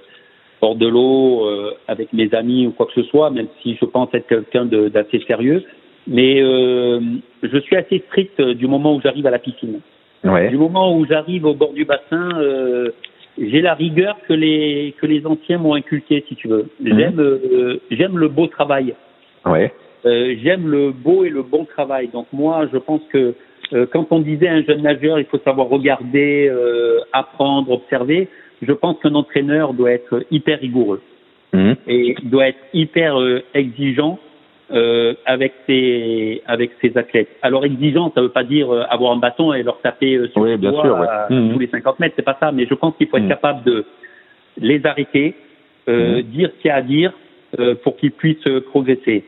hors 0.61 0.75
de 0.75 0.87
l'eau 0.87 1.45
euh, 1.45 1.73
avec 1.87 2.11
mes 2.11 2.33
amis 2.33 2.65
ou 2.65 2.71
quoi 2.71 2.87
que 2.87 2.93
ce 2.99 3.03
soit, 3.03 3.29
même 3.29 3.47
si 3.61 3.77
je 3.79 3.85
pense 3.85 4.09
être 4.15 4.25
quelqu'un 4.27 4.65
de- 4.65 4.89
d'assez 4.89 5.19
sérieux. 5.27 5.63
Mais 6.07 6.41
euh, 6.41 6.99
je 7.43 7.57
suis 7.59 7.75
assez 7.75 7.99
strict 8.07 8.41
du 8.41 8.65
moment 8.65 8.95
où 8.95 9.01
j'arrive 9.01 9.27
à 9.27 9.31
la 9.31 9.39
piscine. 9.39 9.79
Ouais. 10.23 10.49
Du 10.49 10.57
moment 10.57 10.95
où 10.97 11.05
j'arrive 11.05 11.45
au 11.45 11.53
bord 11.53 11.73
du 11.73 11.85
bassin, 11.85 12.29
euh, 12.39 12.91
j'ai 13.37 13.61
la 13.61 13.75
rigueur 13.75 14.17
que 14.27 14.33
les 14.33 14.95
que 14.99 15.05
les 15.05 15.25
anciens 15.25 15.57
m'ont 15.59 15.75
inculqué, 15.75 16.23
si 16.27 16.35
tu 16.35 16.47
veux. 16.47 16.67
Mhm. 16.79 16.97
J'aime 16.97 17.19
euh, 17.19 17.79
j'aime 17.91 18.17
le 18.17 18.27
beau 18.27 18.47
travail. 18.47 18.95
Ouais. 19.45 19.71
Euh, 20.05 20.35
j'aime 20.43 20.67
le 20.67 20.91
beau 20.91 21.23
et 21.23 21.29
le 21.29 21.43
bon 21.43 21.65
travail. 21.65 22.09
Donc 22.09 22.27
moi, 22.33 22.67
je 22.71 22.77
pense 22.77 23.01
que 23.11 23.33
euh, 23.73 23.85
quand 23.91 24.07
on 24.11 24.19
disait 24.19 24.47
à 24.47 24.53
un 24.53 24.63
jeune 24.63 24.81
nageur, 24.81 25.19
il 25.19 25.25
faut 25.25 25.39
savoir 25.39 25.67
regarder, 25.67 26.47
euh, 26.49 26.99
apprendre, 27.13 27.71
observer. 27.71 28.27
Je 28.61 28.71
pense 28.73 28.97
qu'un 28.99 29.13
entraîneur 29.15 29.73
doit 29.73 29.91
être 29.91 30.23
hyper 30.31 30.59
rigoureux 30.59 31.01
Mhm. 31.53 31.75
et 31.87 32.15
doit 32.23 32.49
être 32.49 32.59
hyper 32.73 33.19
euh, 33.19 33.41
exigeant 33.53 34.19
euh, 34.71 35.13
avec 35.25 35.53
ses 35.65 36.41
avec 36.45 36.71
ses 36.81 36.97
athlètes. 36.97 37.29
Alors 37.41 37.63
exigeant, 37.65 38.11
ça 38.13 38.21
veut 38.21 38.29
pas 38.29 38.43
dire 38.43 38.69
euh, 38.73 38.83
avoir 38.89 39.11
un 39.13 39.17
bâton 39.17 39.53
et 39.53 39.63
leur 39.63 39.79
taper 39.81 40.15
euh, 40.15 40.27
sur 40.29 40.41
Oui, 40.41 40.51
le 40.51 40.57
bien 40.57 40.71
doigt 40.71 40.83
sûr, 40.83 40.99
ouais. 40.99 41.07
à 41.07 41.27
Mhm. 41.29 41.53
tous 41.53 41.59
les 41.59 41.67
50 41.67 41.99
mètres, 41.99 42.15
c'est 42.17 42.25
pas 42.25 42.37
ça. 42.39 42.51
Mais 42.51 42.65
je 42.65 42.73
pense 42.73 42.95
qu'il 42.97 43.07
faut 43.07 43.17
être 43.17 43.23
Mhm. 43.23 43.29
capable 43.29 43.63
de 43.63 43.85
les 44.59 44.85
arrêter, 44.85 45.35
euh, 45.87 46.17
Mhm. 46.17 46.21
dire 46.23 46.49
ce 46.55 46.61
qu'il 46.61 46.69
y 46.69 46.71
a 46.71 46.75
à 46.75 46.81
dire 46.81 47.13
euh, 47.59 47.75
pour 47.75 47.95
qu'ils 47.95 48.11
puissent 48.11 48.45
euh, 48.47 48.59
progresser. 48.61 49.23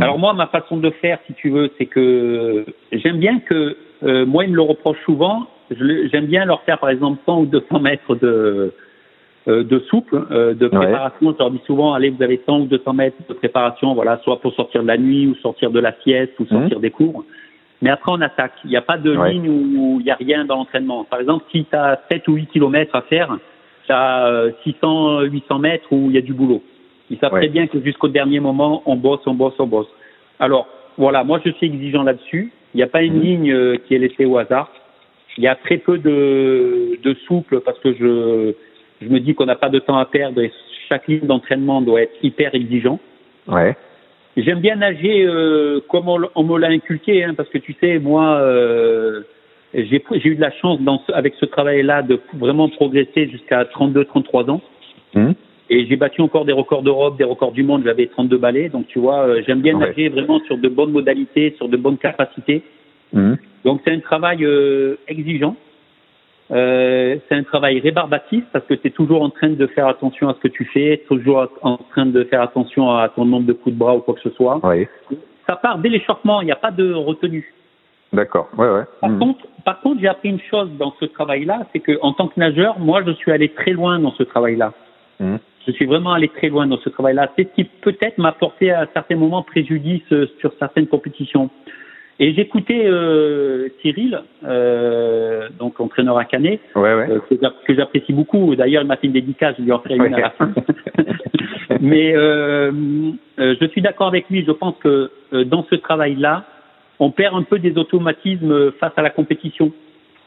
Alors 0.00 0.18
moi, 0.18 0.32
ma 0.32 0.46
façon 0.46 0.78
de 0.78 0.90
faire, 0.90 1.18
si 1.26 1.34
tu 1.34 1.50
veux, 1.50 1.70
c'est 1.76 1.84
que 1.86 2.64
j'aime 2.92 3.18
bien 3.18 3.40
que 3.40 3.76
euh, 4.04 4.24
moi, 4.26 4.44
ils 4.44 4.50
me 4.50 4.56
le 4.56 4.62
reprochent 4.62 5.02
souvent. 5.04 5.46
J'aime 5.70 6.26
bien 6.26 6.44
leur 6.44 6.62
faire, 6.62 6.78
par 6.78 6.88
exemple, 6.90 7.20
100 7.26 7.40
ou 7.42 7.46
200 7.46 7.80
mètres 7.80 8.14
de 8.14 8.26
euh, 8.26 8.74
de 9.46 9.78
souple, 9.90 10.24
euh, 10.30 10.54
de 10.54 10.68
préparation. 10.68 11.32
Je 11.32 11.38
leur 11.38 11.50
dis 11.50 11.60
souvent, 11.66 11.94
allez, 11.94 12.10
vous 12.10 12.22
avez 12.22 12.40
100 12.46 12.60
ou 12.60 12.66
200 12.66 12.92
mètres 12.92 13.16
de 13.28 13.34
préparation, 13.34 13.94
voilà, 13.94 14.18
soit 14.22 14.40
pour 14.40 14.52
sortir 14.54 14.82
de 14.82 14.86
la 14.88 14.96
nuit 14.96 15.26
ou 15.26 15.34
sortir 15.36 15.70
de 15.70 15.80
la 15.80 15.92
sieste 16.02 16.38
ou 16.38 16.46
sortir 16.46 16.78
des 16.80 16.90
cours. 16.90 17.24
Mais 17.80 17.90
après, 17.90 18.12
on 18.12 18.20
attaque. 18.20 18.52
Il 18.64 18.70
n'y 18.70 18.76
a 18.76 18.82
pas 18.82 18.98
de 18.98 19.16
Ouais. 19.16 19.32
ligne 19.32 19.48
où 19.48 19.98
il 19.98 20.04
n'y 20.04 20.10
a 20.12 20.14
rien 20.14 20.44
dans 20.44 20.56
l'entraînement. 20.56 21.02
Par 21.04 21.18
exemple, 21.20 21.44
si 21.50 21.64
tu 21.64 21.74
as 21.76 22.00
7 22.10 22.28
ou 22.28 22.34
8 22.34 22.46
kilomètres 22.46 22.94
à 22.94 23.02
faire, 23.02 23.36
tu 23.86 23.92
as 23.92 24.50
600, 24.62 25.22
800 25.22 25.58
mètres 25.58 25.88
où 25.90 26.06
il 26.08 26.14
y 26.14 26.18
a 26.18 26.22
du 26.22 26.32
boulot. 26.34 26.62
Ils 27.10 27.18
savent 27.18 27.32
Ouais. 27.32 27.40
très 27.40 27.48
bien 27.48 27.66
que 27.66 27.80
jusqu'au 27.82 28.06
dernier 28.08 28.38
moment, 28.38 28.82
on 28.86 28.94
bosse, 28.94 29.20
on 29.26 29.34
bosse, 29.34 29.54
on 29.58 29.66
bosse. 29.66 29.88
Alors, 30.38 30.68
voilà, 30.96 31.24
moi, 31.24 31.40
je 31.44 31.50
suis 31.50 31.66
exigeant 31.66 32.04
là-dessus. 32.04 32.52
Il 32.74 32.76
n'y 32.76 32.82
a 32.84 32.86
pas 32.86 33.02
une 33.02 33.16
Mhm. 33.16 33.22
ligne 33.22 33.52
euh, 33.52 33.76
qui 33.84 33.94
est 33.96 33.98
laissée 33.98 34.24
au 34.24 34.38
hasard. 34.38 34.70
Il 35.36 35.42
y 35.42 35.48
a 35.48 35.56
très 35.56 35.78
peu 35.78 35.98
de, 35.98 36.98
de 37.02 37.14
souple 37.26 37.60
parce 37.60 37.78
que 37.80 37.92
je, 37.94 38.54
je 39.02 39.08
me 39.08 39.20
dis 39.20 39.34
qu'on 39.34 39.46
n'a 39.46 39.56
pas 39.56 39.68
de 39.68 39.78
temps 39.78 39.98
à 39.98 40.04
perdre 40.06 40.40
et 40.40 40.52
chaque 40.88 41.06
ligne 41.08 41.26
d'entraînement 41.26 41.80
doit 41.82 42.02
être 42.02 42.14
hyper 42.22 42.54
exigeant. 42.54 42.98
Ouais. 43.48 43.76
J'aime 44.36 44.60
bien 44.60 44.76
nager 44.76 45.24
euh, 45.26 45.80
comme 45.90 46.08
on, 46.08 46.18
on 46.34 46.42
me 46.44 46.58
l'a 46.58 46.68
inculqué, 46.68 47.24
hein, 47.24 47.34
parce 47.36 47.48
que 47.50 47.58
tu 47.58 47.74
sais, 47.80 47.98
moi, 47.98 48.36
euh, 48.40 49.22
j'ai 49.74 50.02
eu 50.24 50.34
de 50.36 50.40
la 50.40 50.50
chance 50.52 50.80
dans 50.80 51.02
ce- 51.06 51.12
avec 51.12 51.34
ce 51.38 51.44
travail-là 51.46 52.02
de 52.02 52.18
vraiment 52.38 52.68
progresser 52.68 53.28
jusqu'à 53.28 53.64
32-33 53.64 54.48
ans. 54.50 54.60
Mhm. 55.14 55.34
Et 55.70 55.86
j'ai 55.86 55.96
battu 55.96 56.20
encore 56.22 56.44
des 56.44 56.52
records 56.52 56.82
d'Europe, 56.82 57.16
des 57.18 57.24
records 57.24 57.52
du 57.52 57.62
monde. 57.62 57.82
J'avais 57.84 58.06
32 58.06 58.36
balais, 58.38 58.68
donc 58.68 58.86
tu 58.88 58.98
vois, 58.98 59.26
euh, 59.26 59.42
j'aime 59.46 59.60
bien 59.60 59.74
Ouais. 59.78 59.88
nager 59.88 60.08
vraiment 60.08 60.40
sur 60.40 60.56
de 60.58 60.68
bonnes 60.68 60.92
modalités, 60.92 61.54
sur 61.56 61.68
de 61.68 61.76
bonnes 61.76 61.98
capacités. 61.98 62.62
Mhm. 63.12 63.36
Donc 63.64 63.80
c'est 63.84 63.92
un 63.92 64.00
travail 64.00 64.46
exigeant. 65.08 65.56
Euh, 66.52 67.16
c'est 67.28 67.34
un 67.34 67.42
travail 67.44 67.80
rébarbatif 67.80 68.44
parce 68.52 68.64
que 68.66 68.74
tu 68.74 68.88
es 68.88 68.90
toujours 68.90 69.22
en 69.22 69.30
train 69.30 69.48
de 69.50 69.66
faire 69.68 69.86
attention 69.88 70.28
à 70.28 70.34
ce 70.34 70.40
que 70.40 70.48
tu 70.48 70.64
fais, 70.66 71.02
toujours 71.08 71.48
en 71.62 71.78
train 71.78 72.04
de 72.06 72.24
faire 72.24 72.42
attention 72.42 72.90
à 72.90 73.08
ton 73.08 73.24
nombre 73.24 73.46
de 73.46 73.52
coups 73.54 73.74
de 73.74 73.78
bras 73.78 73.96
ou 73.96 74.00
quoi 74.00 74.14
que 74.14 74.20
ce 74.20 74.30
soit. 74.30 74.64
Ouais. 74.64 74.88
Ça 75.46 75.56
part 75.56 75.78
dès 75.78 75.88
l'échauffement, 75.88 76.42
il 76.42 76.46
n'y 76.46 76.52
a 76.52 76.56
pas 76.56 76.70
de 76.70 76.92
retenue. 76.92 77.54
D'accord. 78.12 78.48
Ouais, 78.58 78.68
ouais. 78.70 78.82
Par 79.00 79.08
Mhm. 79.10 79.18
contre, 79.18 79.40
par 79.64 79.80
contre, 79.80 80.00
j'ai 80.00 80.08
appris 80.08 80.28
une 80.28 80.40
chose 80.50 80.68
dans 80.78 80.92
ce 81.00 81.06
travail-là, 81.06 81.60
c'est 81.72 81.80
que 81.80 81.98
en 82.02 82.12
tant 82.12 82.28
que 82.28 82.38
nageur, 82.38 82.78
moi, 82.78 83.02
je 83.06 83.12
suis 83.12 83.32
allé 83.32 83.48
très 83.48 83.70
loin 83.70 83.98
dans 83.98 84.12
ce 84.12 84.22
travail-là. 84.22 84.72
Mhm. 85.20 85.38
Je 85.66 85.72
suis 85.72 85.86
vraiment 85.86 86.12
allé 86.12 86.28
très 86.28 86.48
loin 86.48 86.66
dans 86.66 86.78
ce 86.78 86.88
travail-là. 86.90 87.30
C'est 87.36 87.48
ce 87.48 87.54
qui 87.54 87.64
peut-être 87.64 88.18
m'a 88.18 88.32
porté 88.32 88.72
à 88.72 88.86
certains 88.92 89.16
moments 89.16 89.42
préjudice 89.42 90.02
euh, 90.12 90.26
sur 90.40 90.52
certaines 90.58 90.88
compétitions. 90.88 91.48
Et 92.24 92.34
j'écoutais 92.34 92.84
euh, 92.86 93.66
Cyril, 93.80 94.22
euh, 94.44 95.48
donc 95.58 95.80
entraîneur 95.80 96.16
à 96.18 96.24
Canet, 96.24 96.60
Ouais, 96.76 96.82
ouais. 96.94 97.10
euh, 97.10 97.18
que 97.28 97.34
j'a- 97.42 97.52
que 97.66 97.74
j'apprécie 97.74 98.12
beaucoup. 98.12 98.54
D'ailleurs, 98.54 98.82
il 98.84 98.86
m'a 98.86 98.96
fait 98.96 99.08
une 99.08 99.12
dédicace, 99.12 99.56
je 99.58 99.64
lui 99.64 99.72
en 99.72 99.80
ferai 99.80 99.96
une 99.96 100.14
à 100.14 100.20
la 100.20 100.30
fin. 100.30 100.52
Mais 101.80 102.14
euh, 102.14 102.70
euh, 103.40 103.56
je 103.60 103.66
suis 103.66 103.82
d'accord 103.82 104.06
avec 104.06 104.28
lui. 104.30 104.44
Je 104.46 104.52
pense 104.52 104.76
que 104.78 105.10
euh, 105.32 105.44
dans 105.44 105.64
ce 105.68 105.74
travail-là, 105.74 106.44
on 107.00 107.10
perd 107.10 107.34
un 107.34 107.42
peu 107.42 107.58
des 107.58 107.76
automatismes 107.76 108.70
face 108.78 108.92
à 108.96 109.02
la 109.02 109.10
compétition. 109.10 109.72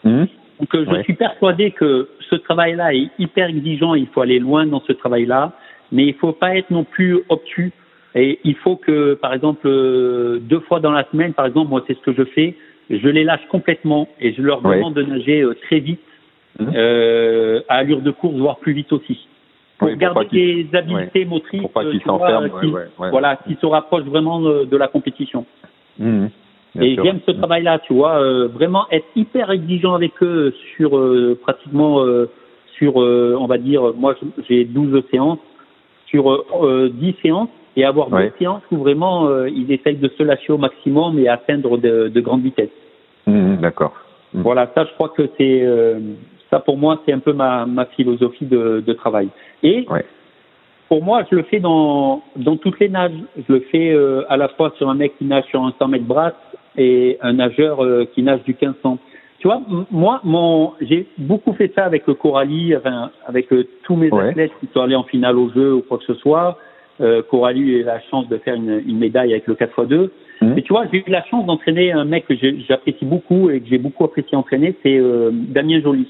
Mhm. 0.04 0.28
Donc, 0.60 0.70
je 0.74 0.90
Ouais. 0.92 1.04
suis 1.04 1.14
persuadé 1.14 1.72
que 1.72 2.10
ce 2.30 2.36
travail-là 2.36 2.94
est 2.94 3.10
hyper 3.20 3.48
exigeant. 3.48 3.94
Il 3.96 4.08
faut 4.08 4.20
aller 4.22 4.40
loin 4.40 4.66
dans 4.66 4.82
ce 4.82 4.92
travail-là, 4.92 5.54
mais 5.94 6.06
il 6.08 6.14
faut 6.16 6.34
pas 6.34 6.58
être 6.58 6.72
non 6.72 6.84
plus 6.84 7.20
obtus. 7.30 7.72
Et 8.16 8.40
il 8.46 8.56
faut 8.56 8.78
que, 8.78 9.14
par 9.16 9.34
exemple, 9.34 9.68
euh, 9.68 10.40
deux 10.40 10.62
fois 10.62 10.80
dans 10.80 10.92
la 10.92 11.06
semaine, 11.12 11.34
par 11.34 11.46
exemple, 11.46 11.70
moi, 11.70 11.84
c'est 11.86 11.96
ce 11.96 12.02
que 12.02 12.14
je 12.14 12.24
fais. 12.24 12.56
Je 12.90 13.08
les 13.10 13.24
lâche 13.24 13.46
complètement 13.50 14.08
et 14.22 14.32
je 14.34 14.42
leur 14.42 14.62
demande 14.62 14.94
de 14.94 15.04
nager 15.04 15.42
euh, 15.42 15.56
très 15.66 15.80
vite, 15.80 16.00
Mhm. 16.60 16.72
euh, 16.76 17.62
à 17.68 17.76
allure 17.78 18.02
de 18.02 18.12
course, 18.12 18.36
voire 18.36 18.58
plus 18.58 18.72
vite 18.72 18.94
aussi. 18.94 19.28
Pour 19.78 19.90
Oui, 19.90 19.98
garder 19.98 20.64
des 20.64 20.78
habiletés 20.78 21.26
motrices, 21.26 21.62
Pour 21.62 21.72
pas 21.72 21.84
euh, 21.84 21.92
qu'ils 21.92 22.02
s'enferment. 22.04 22.50
qui, 22.62 22.68
Ouais, 22.68 23.10
voilà, 23.12 23.36
qui 23.46 23.58
se 23.60 23.66
rapprochent 23.66 24.06
vraiment 24.06 24.40
de, 24.40 24.78
la 24.78 24.88
compétition. 24.88 25.46
Mhm. 26.00 26.30
Bien 26.76 26.84
Et 26.84 26.96
j'aime 26.96 27.20
ce 27.26 27.32
travail-là, 27.32 27.80
tu 27.80 27.94
vois, 27.94 28.22
euh, 28.22 28.48
vraiment 28.48 28.86
être 28.92 29.06
hyper 29.16 29.52
exigeant 29.52 29.94
avec 29.96 30.12
eux 30.22 30.54
sur 30.76 30.98
euh, 30.98 31.38
pratiquement 31.42 32.02
euh, 32.02 32.30
sur, 32.78 33.02
euh, 33.02 33.38
on 33.40 33.48
va 33.48 33.58
dire, 33.58 33.94
moi 33.96 34.16
j'ai 34.48 34.66
12 34.66 35.04
séances, 35.12 35.40
sur 36.08 36.32
euh, 36.32 36.46
euh, 36.62 36.90
10 36.94 37.16
séances, 37.22 37.50
et 37.76 37.84
avoir 37.86 38.12
Ouais. 38.12 38.28
deux 38.30 38.34
séances 38.40 38.64
où 38.72 38.78
vraiment 38.78 39.28
euh, 39.28 39.50
ils 39.50 39.72
essayent 39.72 39.98
de 39.98 40.08
se 40.18 40.24
lâcher 40.24 40.54
au 40.54 40.58
maximum 40.58 41.20
et 41.20 41.28
atteindre 41.28 41.78
de, 41.78 42.10
de 42.10 42.22
grandes 42.22 42.44
vitesses. 42.44 42.70
Mhm. 43.28 43.58
D'accord. 43.62 43.94
Mhm. 44.34 44.42
Voilà, 44.44 44.70
ça 44.76 44.86
je 44.86 44.94
crois 44.94 45.10
que 45.10 45.30
c'est 45.38 45.62
euh, 45.64 46.00
ça 46.50 46.60
pour 46.60 46.78
moi 46.78 47.02
c'est 47.06 47.14
un 47.14 47.20
peu 47.20 47.34
ma, 47.34 47.66
ma 47.66 47.86
philosophie 47.86 48.46
de, 48.46 48.84
de 48.86 48.94
travail. 48.94 49.30
Et 49.64 49.86
Ouais. 49.90 50.06
pour 50.90 51.04
moi, 51.04 51.24
je 51.30 51.36
le 51.36 51.44
fais 51.44 51.60
dans, 51.60 52.22
dans 52.36 52.58
toutes 52.58 52.80
les 52.80 52.90
nages. 52.90 53.12
Je 53.48 53.54
le 53.54 53.60
fais 53.72 53.92
euh, 53.92 54.24
à 54.30 54.38
la 54.38 54.48
fois 54.50 54.72
sur 54.78 54.88
un 54.90 54.94
mec 54.96 55.18
qui 55.18 55.26
nage 55.26 55.46
sur 55.46 55.64
un 55.64 55.74
100 55.80 55.88
mètres 55.88 56.06
brasse 56.06 56.34
et 56.78 57.18
un 57.22 57.34
nageur 57.34 57.84
euh, 57.84 58.06
qui 58.14 58.22
nage 58.22 58.44
du 58.44 58.52
1500. 58.52 59.00
Tu 59.40 59.48
vois, 59.48 59.62
moi, 59.92 60.22
mon, 60.24 60.74
j'ai 60.82 61.08
beaucoup 61.18 61.54
fait 61.54 61.72
ça 61.76 61.86
avec 61.86 62.08
le 62.08 62.14
Coralie, 62.14 62.76
enfin, 62.76 63.12
avec 63.28 63.52
euh, 63.52 63.68
tous 63.84 63.96
mes 63.96 64.10
Ouais. 64.12 64.30
athlètes 64.30 64.52
qui 64.60 64.68
sont 64.74 64.82
allés 64.82 64.96
en 64.96 65.04
finale 65.04 65.38
au 65.38 65.50
jeu 65.50 65.74
ou 65.74 65.82
quoi 65.82 65.98
que 65.98 66.04
ce 66.06 66.14
soit. 66.16 66.58
Euh, 67.02 67.22
Coralie 67.24 67.76
a 67.76 67.78
eu 67.80 67.84
la 67.84 68.00
chance 68.10 68.28
de 68.30 68.38
faire 68.38 68.56
une, 68.56 68.82
une 68.88 68.98
médaille 68.98 69.34
avec 69.34 69.48
le 69.48 69.56
4x2. 69.56 70.10
Mhm. 70.42 70.54
Mais 70.56 70.62
tu 70.62 70.74
vois, 70.74 70.86
j'ai 70.92 71.00
eu 71.00 71.10
la 71.10 71.24
chance 71.26 71.46
d'entraîner 71.46 71.92
un 71.92 72.06
mec 72.06 72.26
que 72.28 72.34
j'apprécie 72.68 73.06
beaucoup 73.06 73.50
et 73.50 73.60
que 73.60 73.68
j'ai 73.68 73.78
beaucoup 73.78 74.04
apprécié 74.04 74.38
entraîner, 74.38 74.76
c'est 74.84 74.98
euh, 74.98 75.30
Damien 75.32 75.82
Joly. 75.82 76.08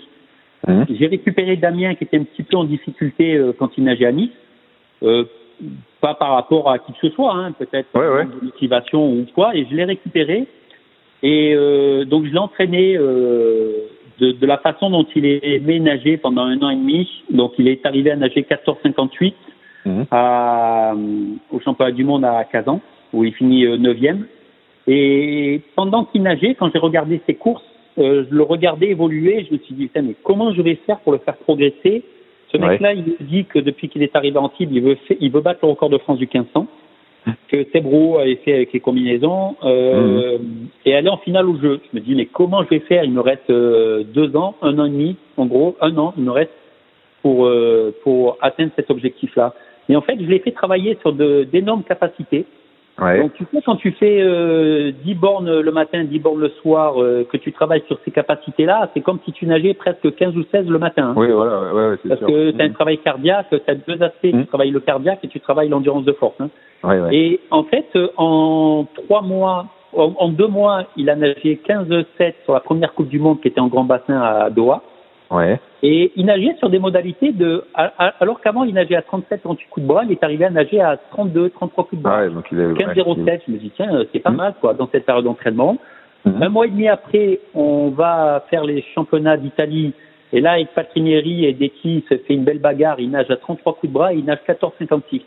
Mhm. 0.67 0.85
J'ai 0.89 1.07
récupéré 1.07 1.55
Damien 1.57 1.95
qui 1.95 2.03
était 2.03 2.17
un 2.17 2.23
petit 2.23 2.43
peu 2.43 2.57
en 2.57 2.63
difficulté 2.63 3.35
euh, 3.35 3.53
quand 3.57 3.71
il 3.77 3.83
nageait 3.83 4.05
à 4.05 4.11
Nice. 4.11 4.31
Euh, 5.03 5.25
pas 6.01 6.13
par 6.13 6.31
rapport 6.33 6.69
à 6.69 6.79
qui 6.79 6.91
que 6.93 7.07
ce 7.07 7.09
soit, 7.09 7.33
hein, 7.33 7.51
peut-être 7.53 7.87
Ouais, 7.95 8.07
ouais. 8.07 8.25
de 8.25 8.45
motivation 8.45 9.11
ou 9.11 9.25
quoi, 9.33 9.55
et 9.55 9.65
je 9.69 9.75
l'ai 9.75 9.85
récupéré. 9.85 10.45
Et 11.23 11.53
euh, 11.55 12.05
donc 12.05 12.25
je 12.25 12.31
l'ai 12.31 12.37
entraîné 12.37 12.95
euh, 12.97 13.87
de, 14.19 14.31
de 14.33 14.45
la 14.45 14.57
façon 14.57 14.89
dont 14.89 15.05
il 15.15 15.25
est 15.25 15.39
aimé 15.43 15.79
nager 15.79 16.17
pendant 16.17 16.43
un 16.43 16.61
an 16.61 16.69
et 16.69 16.75
demi. 16.75 17.09
Donc 17.31 17.53
il 17.57 17.67
est 17.67 17.85
arrivé 17.85 18.11
à 18.11 18.15
nager 18.15 18.41
14,58 18.41 19.33
Mhm. 19.85 20.05
à, 20.11 20.93
euh, 20.93 20.95
au 21.51 21.59
championnat 21.59 21.91
du 21.91 22.03
monde 22.03 22.25
à 22.25 22.43
Kazan, 22.45 22.81
où 23.13 23.23
il 23.23 23.33
finit 23.33 23.65
euh, 23.65 23.77
neuvième. 23.77 24.25
Et 24.87 25.61
pendant 25.75 26.05
qu'il 26.05 26.21
nageait, 26.23 26.55
quand 26.55 26.69
j'ai 26.71 26.79
regardé 26.79 27.21
ses 27.25 27.35
courses, 27.35 27.63
euh, 27.97 28.25
je 28.29 28.35
le 28.35 28.43
regardais 28.43 28.89
évoluer. 28.89 29.45
Je 29.49 29.53
me 29.53 29.59
suis 29.59 29.73
dit, 29.75 29.89
mais 29.95 30.15
comment 30.23 30.53
je 30.53 30.61
vais 30.61 30.75
faire 30.85 30.99
pour 30.99 31.11
le 31.13 31.19
faire 31.19 31.37
progresser? 31.37 32.03
Ce 32.51 32.57
Ouais. 32.57 32.67
mec-là, 32.69 32.93
il 32.93 33.03
me 33.03 33.23
dit 33.23 33.45
que 33.45 33.59
depuis 33.59 33.89
qu'il 33.89 34.03
est 34.03 34.15
arrivé 34.15 34.37
en 34.37 34.45
Antibes, 34.45 34.71
il 34.71 34.81
veut, 34.81 34.95
fait- 35.07 35.17
il 35.19 35.31
veut 35.31 35.41
battre 35.41 35.59
le 35.63 35.69
record 35.69 35.89
de 35.89 35.97
France 35.97 36.17
du 36.19 36.27
1500 36.27 36.67
que 37.47 37.65
Sebro 37.73 38.19
avait 38.19 38.35
fait 38.35 38.53
avec 38.53 38.71
les 38.73 38.79
combinaisons 38.79 39.55
euh, 39.63 40.37
et 40.85 40.93
aller 40.93 41.09
en 41.09 41.17
finale 41.17 41.49
au 41.49 41.57
jeu. 41.59 41.79
Je 41.91 41.97
me 41.97 42.03
dis, 42.03 42.13
mais 42.13 42.27
comment 42.27 42.63
je 42.63 42.69
vais 42.69 42.79
faire? 42.81 43.03
Il 43.03 43.11
me 43.13 43.21
reste 43.21 43.49
euh, 43.49 44.03
deux 44.03 44.35
ans, 44.35 44.55
un 44.61 44.77
an 44.77 44.85
et 44.85 44.89
demi, 44.89 45.15
en 45.37 45.47
gros, 45.47 45.75
un 45.81 45.97
an, 45.97 46.13
il 46.17 46.23
me 46.23 46.29
reste 46.31 46.51
pour, 47.23 47.47
euh, 47.47 47.95
pour 48.03 48.37
atteindre 48.41 48.71
cet 48.75 48.91
objectif-là. 48.91 49.55
Et 49.89 49.95
en 49.95 50.01
fait, 50.01 50.17
je 50.19 50.25
l'ai 50.25 50.39
fait 50.39 50.51
travailler 50.51 50.97
sur 51.01 51.13
d'énormes 51.13 51.83
capacités. 51.83 52.45
Donc, 52.97 53.33
tu 53.33 53.45
sais, 53.53 53.61
quand 53.65 53.75
tu 53.75 53.91
fais 53.91 54.21
euh, 54.21 54.91
10 55.03 55.15
bornes 55.15 55.59
le 55.59 55.71
matin, 55.71 56.05
10 56.05 56.19
bornes 56.19 56.39
le 56.39 56.49
soir, 56.61 57.01
euh, 57.01 57.27
que 57.29 57.35
tu 57.35 57.51
travailles 57.51 57.83
sur 57.87 57.99
ces 58.05 58.11
capacités-là, 58.11 58.89
c'est 58.93 59.01
comme 59.01 59.19
si 59.25 59.33
tu 59.33 59.45
nageais 59.45 59.73
presque 59.73 60.15
15 60.15 60.37
ou 60.37 60.43
16 60.49 60.69
le 60.69 60.79
matin. 60.79 61.13
Oui, 61.17 61.29
voilà, 61.29 61.73
ouais, 61.73 61.89
ouais, 61.89 61.97
Parce 62.07 62.21
que 62.21 62.51
tu 62.51 62.61
as 62.61 62.63
un 62.63 62.69
travail 62.69 62.99
cardiaque, 62.99 63.47
tu 63.49 63.59
as 63.69 63.75
deux 63.75 64.01
aspects, 64.01 64.21
tu 64.21 64.33
mmh. 64.33 64.45
travailles 64.45 64.71
le 64.71 64.79
cardiaque 64.79 65.19
et 65.23 65.27
tu 65.27 65.41
travailles 65.41 65.67
l'endurance 65.67 66.05
de 66.05 66.13
force. 66.13 66.39
Hein. 66.39 66.49
Et 67.11 67.41
en 67.51 67.63
fait, 67.63 67.87
euh, 67.95 68.07
en 68.15 68.85
trois 68.95 69.21
mois, 69.21 69.65
en, 69.93 70.29
deux 70.29 70.47
mois, 70.47 70.85
il 70.97 71.09
a 71.09 71.15
nagé 71.15 71.59
15-7 71.67 72.33
sur 72.43 72.53
la 72.53 72.59
première 72.59 72.93
Coupe 72.93 73.07
du 73.07 73.19
Monde 73.19 73.41
qui 73.41 73.47
était 73.47 73.61
en 73.61 73.67
grand 73.67 73.85
bassin 73.85 74.21
à 74.21 74.49
Doha. 74.49 74.81
Ouais. 75.31 75.59
Et 75.81 76.11
il 76.15 76.25
nageait 76.25 76.55
sur 76.59 76.69
des 76.69 76.79
modalités 76.79 77.31
de. 77.31 77.63
Alors 77.73 78.41
qu'avant, 78.41 78.63
il 78.63 78.73
nageait 78.73 78.95
à 78.95 79.01
37 79.01 79.41
38 79.41 79.67
coups 79.69 79.83
de 79.83 79.87
bras, 79.87 80.03
il 80.05 80.11
est 80.11 80.23
arrivé 80.23 80.45
à 80.45 80.49
nager 80.49 80.81
à 80.81 80.97
32, 81.11 81.49
33 81.49 81.83
coups 81.85 81.99
de 81.99 82.03
bras. 82.03 82.21
Ouais, 82.21 82.29
donc 82.29 82.45
il 82.51 82.59
est, 82.59 82.73
15 82.73 82.95
07, 83.25 83.43
je 83.47 83.51
me 83.51 83.57
dis, 83.57 83.71
tiens, 83.75 83.89
c'est 84.11 84.19
pas 84.19 84.31
mmh. 84.31 84.35
mal, 84.35 84.53
quoi, 84.61 84.73
dans 84.73 84.87
cette 84.91 85.05
période 85.05 85.25
d'entraînement. 85.25 85.77
Mmh. 86.25 86.41
Un 86.41 86.49
mois 86.49 86.67
et 86.67 86.69
demi 86.69 86.87
après, 86.87 87.39
on 87.53 87.89
va 87.89 88.43
faire 88.49 88.63
les 88.63 88.83
championnats 88.93 89.37
d'Italie. 89.37 89.93
Et 90.33 90.41
là, 90.41 90.53
avec 90.53 90.73
Patrinieri 90.73 91.45
et 91.45 91.53
Detti, 91.53 92.03
se 92.09 92.17
fait 92.17 92.33
une 92.33 92.43
belle 92.43 92.59
bagarre. 92.59 92.99
Il 92.99 93.11
nage 93.11 93.29
à 93.29 93.37
33 93.37 93.73
coups 93.73 93.89
de 93.89 93.93
bras 93.93 94.13
et 94.13 94.17
il 94.17 94.25
nage 94.25 94.39
14 94.45 94.73
56. 94.79 95.21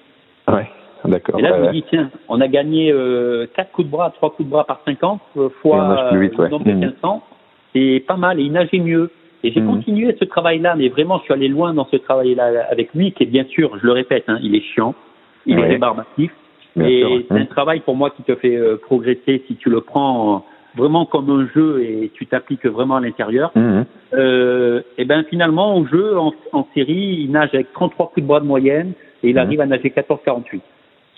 Ouais. 0.48 0.68
D'accord. 1.04 1.38
Et 1.38 1.42
là, 1.42 1.56
je 1.56 1.62
me 1.62 1.72
dis, 1.72 1.84
tiens, 1.88 2.10
on 2.28 2.40
a 2.40 2.48
gagné 2.48 2.90
euh, 2.92 3.46
4 3.54 3.70
coups 3.70 3.86
de 3.86 3.92
bras, 3.92 4.10
3 4.10 4.30
coups 4.30 4.46
de 4.46 4.50
bras 4.50 4.64
par 4.64 4.80
50, 4.84 5.20
euh, 5.36 5.48
fois 5.62 6.10
le 6.12 6.48
nombre 6.48 6.64
de 6.64 6.72
1500. 6.72 7.22
C'est 7.72 8.02
pas 8.06 8.16
mal, 8.16 8.40
et 8.40 8.42
il 8.42 8.52
nageait 8.52 8.78
mieux. 8.78 9.10
Et 9.44 9.52
j'ai 9.52 9.60
mmh. 9.60 9.66
continué 9.66 10.16
ce 10.18 10.24
travail-là, 10.24 10.74
mais 10.76 10.88
vraiment, 10.88 11.18
je 11.18 11.24
suis 11.24 11.34
allé 11.34 11.48
loin 11.48 11.72
dans 11.72 11.86
ce 11.90 11.96
travail-là 11.96 12.66
avec 12.70 12.92
lui, 12.94 13.12
qui 13.12 13.22
est 13.22 13.26
bien 13.26 13.44
sûr, 13.44 13.78
je 13.78 13.86
le 13.86 13.92
répète, 13.92 14.24
hein, 14.28 14.38
il 14.42 14.54
est 14.54 14.62
chiant, 14.74 14.94
il 15.46 15.58
est 15.58 15.66
rébarbatif, 15.66 16.32
et 16.80 17.26
c'est 17.28 17.38
un 17.38 17.46
travail 17.46 17.80
pour 17.80 17.96
moi 17.96 18.10
qui 18.10 18.22
te 18.22 18.34
fait 18.34 18.56
euh, 18.56 18.76
progresser 18.76 19.42
si 19.46 19.56
tu 19.56 19.70
le 19.70 19.80
prends 19.80 20.44
vraiment 20.76 21.06
comme 21.06 21.30
un 21.30 21.48
jeu 21.54 21.82
et 21.82 22.10
tu 22.14 22.26
t'appliques 22.26 22.66
vraiment 22.66 22.96
à 22.96 23.00
l'intérieur. 23.00 23.50
Mmh. 23.54 23.82
Euh, 24.14 24.82
et 24.96 25.04
ben 25.04 25.24
finalement, 25.28 25.76
au 25.76 25.86
jeu, 25.86 26.16
en, 26.18 26.32
en, 26.52 26.66
série, 26.74 27.18
il 27.20 27.30
nage 27.30 27.50
avec 27.52 27.72
33 27.72 28.08
coups 28.08 28.22
de 28.22 28.28
bras 28.28 28.40
de 28.40 28.46
moyenne 28.46 28.92
et 29.22 29.30
il 29.30 29.34
mmh. 29.34 29.38
arrive 29.38 29.60
à 29.60 29.66
nager 29.66 29.88
14-48. 29.88 30.60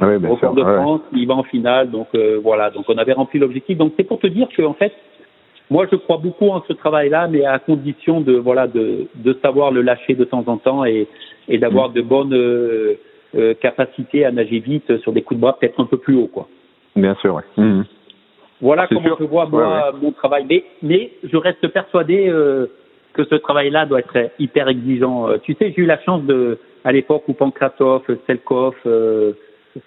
Oui, 0.03 0.19
bien 0.19 0.31
au 0.31 0.39
sûr. 0.39 0.55
de 0.55 0.63
France, 0.63 1.03
il 1.13 1.27
va 1.27 1.35
en 1.35 1.43
finale, 1.43 1.91
donc 1.91 2.09
euh, 2.15 2.41
voilà, 2.43 2.71
donc 2.71 2.87
on 2.89 2.97
avait 2.97 3.13
rempli 3.13 3.39
l'objectif. 3.39 3.77
Donc 3.77 3.93
c'est 3.97 4.05
pour 4.05 4.19
te 4.19 4.27
dire 4.27 4.49
que 4.57 4.63
en 4.63 4.73
fait, 4.73 4.93
moi, 5.71 5.87
je 5.91 5.97
crois 5.97 6.17
beaucoup 6.17 6.49
en 6.49 6.63
ce 6.67 6.73
travail-là, 6.73 7.29
mais 7.29 7.45
à 7.45 7.61
condition 7.61 8.21
de 8.21 8.33
voilà 8.33 8.67
de, 8.67 9.07
de 9.15 9.39
savoir 9.41 9.71
le 9.71 9.83
lâcher 9.83 10.15
de 10.15 10.25
temps 10.25 10.45
en 10.49 10.57
temps 10.57 10.85
et, 10.85 11.07
et 11.49 11.59
d'avoir 11.59 11.91
mm. 11.91 11.93
de 11.93 12.03
bonnes 12.03 12.35
euh, 12.35 12.95
euh, 13.37 13.55
capacités 13.55 14.25
à 14.25 14.33
nager 14.33 14.59
vite 14.59 14.99
sur 14.99 15.13
des 15.13 15.23
coups 15.23 15.39
de 15.39 15.43
bras 15.43 15.57
peut-être 15.59 15.79
un 15.79 15.85
peu 15.85 15.97
plus 15.97 16.17
haut, 16.17 16.27
quoi. 16.27 16.49
Bien 16.97 17.15
sûr, 17.21 17.37
oui. 17.37 17.43
Mm. 17.57 17.83
Voilà 18.61 18.89
comment 18.89 19.17
je 19.19 19.25
vois 19.25 19.47
moi 19.47 19.93
mon 20.03 20.11
travail, 20.11 20.45
mais, 20.49 20.65
mais 20.83 21.13
je 21.23 21.37
reste 21.37 21.67
persuadé 21.69 22.29
euh, 22.29 22.67
que 23.15 23.25
ce 23.25 23.37
travail-là 23.37 23.87
doit 23.87 24.01
être 24.01 24.33
hyper 24.41 24.69
exigeant. 24.69 25.29
tu 25.45 25.55
sais, 25.55 25.73
j'ai 25.75 25.83
eu 25.83 25.87
la 25.87 26.01
chance 26.01 26.23
de 26.25 26.59
à 26.85 26.93
l'époque 26.93 27.23
où 27.29 27.33
Pankratov, 27.33 28.03
Selkov 28.27 28.75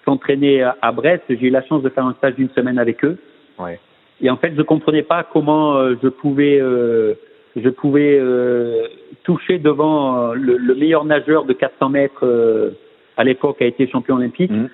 s'entraînaient 0.04 0.62
à 0.62 0.92
Brest, 0.92 1.24
j'ai 1.28 1.46
eu 1.46 1.50
la 1.50 1.62
chance 1.62 1.82
de 1.82 1.88
faire 1.90 2.06
un 2.06 2.14
stage 2.14 2.36
d'une 2.36 2.50
semaine 2.50 2.78
avec 2.78 3.04
eux. 3.04 3.18
Ouais. 3.58 3.78
Et 4.20 4.30
en 4.30 4.36
fait, 4.36 4.52
je 4.56 4.62
comprenais 4.62 5.02
pas 5.02 5.24
comment 5.24 5.76
euh, 5.76 5.96
je 6.02 6.08
pouvais, 6.08 6.58
euh, 6.60 7.14
je 7.56 7.68
pouvais 7.68 8.18
euh, 8.18 8.86
toucher 9.24 9.58
devant 9.58 10.32
le, 10.34 10.56
le, 10.56 10.74
meilleur 10.74 11.04
nageur 11.04 11.44
de 11.44 11.52
400 11.52 11.88
mètres 11.88 12.72
à 13.16 13.24
l'époque 13.24 13.60
a 13.60 13.66
été 13.66 13.88
champion 13.88 14.16
olympique. 14.16 14.50
Mmh. 14.50 14.68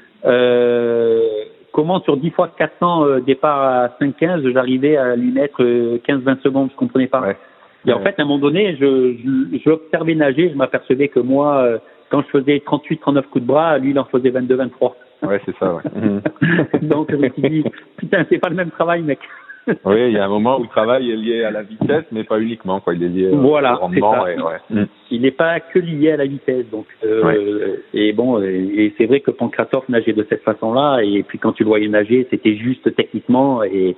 comment 1.73 2.01
sur 2.01 2.17
10 2.17 2.31
fois 2.31 2.51
400 2.57 3.21
départ 3.21 3.63
à 3.63 3.89
5-15, 4.01 4.53
j'arrivais 4.53 4.97
à 4.97 5.17
lui 5.17 5.31
mettre 5.31 5.63
15-20 5.63 6.41
secondes, 6.43 6.69
je 6.73 6.77
comprenais 6.77 7.07
pas. 7.07 7.21
Ouais. 7.21 7.37
Et 7.87 7.93
en 7.93 8.01
fait, 8.01 8.15
à 8.19 8.23
un 8.23 8.27
moment 8.27 8.39
donné, 8.39 8.77
je, 8.79 9.17
je, 9.55 9.59
je 9.59 10.13
nager, 10.13 10.51
je 10.51 10.55
m'apercevais 10.55 11.09
que 11.09 11.21
moi, 11.21 11.81
quand 12.11 12.23
je 12.23 12.39
faisais 12.39 12.63
38-39 12.67 13.23
coups 13.23 13.43
de 13.43 13.47
bras, 13.47 13.79
lui, 13.79 13.91
il 13.91 13.99
en 13.99 14.05
faisait 14.05 14.31
22-23. 14.31 14.93
Ouais, 15.23 15.41
c'est 15.45 15.57
ça, 15.59 15.75
ouais. 15.75 15.83
Donc, 16.83 17.11
je 17.11 17.17
me 17.17 17.29
suis 17.31 17.43
dit, 17.43 17.65
putain, 17.97 18.25
c'est 18.29 18.39
pas 18.39 18.49
le 18.49 18.57
même 18.57 18.71
travail, 18.71 19.03
mec. 19.03 19.19
oui, 19.85 20.07
il 20.09 20.13
y 20.13 20.19
a 20.19 20.25
un 20.25 20.29
moment 20.29 20.59
où 20.59 20.63
le 20.63 20.69
travail 20.69 21.11
est 21.11 21.17
lié 21.17 21.45
à 21.45 21.51
la 21.51 21.63
vitesse, 21.63 22.05
mais 22.13 22.25
pas 22.25 22.41
uniquement, 22.41 22.81
quoi. 22.81 22.95
Il 22.95 23.03
est 23.03 23.09
lié 23.09 23.29
voilà, 23.33 23.75
au 23.75 23.81
rendement. 23.81 24.27
Et, 24.27 24.41
ouais. 24.41 24.57
Mm. 24.71 24.85
Il 25.11 25.23
n'est 25.23 25.31
pas 25.31 25.61
que 25.61 25.79
lié 25.79 26.13
à 26.13 26.17
la 26.17 26.27
vitesse, 26.27 26.65
donc. 26.71 26.87
Euh, 27.05 27.77
Et 27.93 28.13
bon, 28.13 28.41
et, 28.43 28.95
c'est 28.97 29.07
vrai 29.07 29.21
que 29.21 29.31
Pankratov 29.31 29.85
nageait 29.89 30.15
de 30.15 30.27
cette 30.29 30.43
façon-là, 30.43 31.01
et 31.03 31.23
puis 31.23 31.39
quand 31.39 31.53
tu 31.53 31.65
le 31.65 31.69
voyais 31.69 31.89
nager, 31.89 32.27
c'était 32.31 32.57
juste 32.57 32.95
techniquement 32.97 33.63
et. 33.63 33.97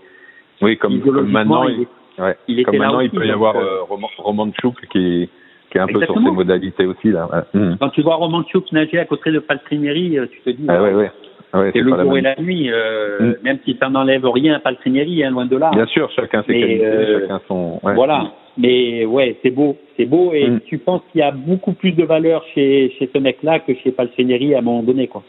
Oui, 0.61 0.77
comme, 0.77 1.01
comme 1.01 1.29
maintenant, 1.29 1.65
il, 1.65 1.87
ouais. 2.23 2.37
il 2.47 2.65
comme 2.65 2.77
maintenant, 2.77 3.01
il 3.01 3.11
peut 3.11 3.27
y 3.27 3.33
avoir 3.33 3.57
euh, 3.57 3.83
Romanchuk 4.19 4.77
qui 4.93 5.29
qui 5.73 5.79
est 5.79 5.81
un 5.81 5.87
peu 5.87 6.05
sur 6.05 6.15
ses 6.15 6.21
modalités 6.21 6.87
aussi 6.87 7.11
là. 7.11 7.47
Mm. 7.55 7.75
Quand 7.81 7.89
tu 7.89 8.03
vois 8.03 8.17
Romanchuk 8.17 8.71
nager 8.73 8.99
à 8.99 9.07
côté 9.07 9.33
de 9.33 9.39
Paltrinieri, 9.39 10.19
euh, 10.19 10.27
tu 10.31 10.41
te 10.43 10.51
dis. 10.51 10.67
Ah, 10.69 10.83
ouais, 10.83 10.93
ouais. 10.93 11.11
Ouais, 11.55 11.71
c'est 11.75 11.81
le 11.81 11.91
jour 11.91 12.17
et 12.17 12.23
la 12.23 12.35
nuit, 12.37 12.71
euh, 12.71 13.21
mm. 13.21 13.35
même 13.43 13.59
si 13.65 13.77
ça 13.81 13.89
n'enlève 13.89 14.25
rien 14.27 14.55
à 14.55 14.61
Paltrinieri, 14.61 15.25
hein, 15.25 15.31
loin 15.31 15.47
de 15.47 15.57
là. 15.57 15.71
Bien 15.73 15.87
sûr, 15.87 16.11
chacun 16.13 16.43
ses 16.47 16.61
qualités, 16.61 16.87
euh, 16.87 17.21
chacun 17.21 17.41
son. 17.49 17.81
Ouais. 17.83 17.95
Voilà, 17.95 18.33
mais 18.57 19.05
ouais, 19.05 19.37
c'est 19.43 19.51
beau, 19.51 19.77
c'est 19.97 20.07
beau, 20.07 20.33
et 20.33 20.49
mm. 20.49 20.61
tu 20.67 20.79
penses 20.79 21.03
qu'il 21.11 21.21
y 21.21 21.25
a 21.25 21.31
beaucoup 21.31 21.73
plus 21.73 21.93
de 21.93 22.05
valeur 22.05 22.45
chez 22.55 22.95
chez 22.99 23.11
ce 23.13 23.19
mec-là 23.19 23.61
que 23.61 23.75
chez 23.75 23.93
Paltrinieri 23.93 24.55
à 24.55 24.59
un 24.59 24.63
moment 24.63 24.83
donné, 24.83 25.09
quoi. 25.09 25.23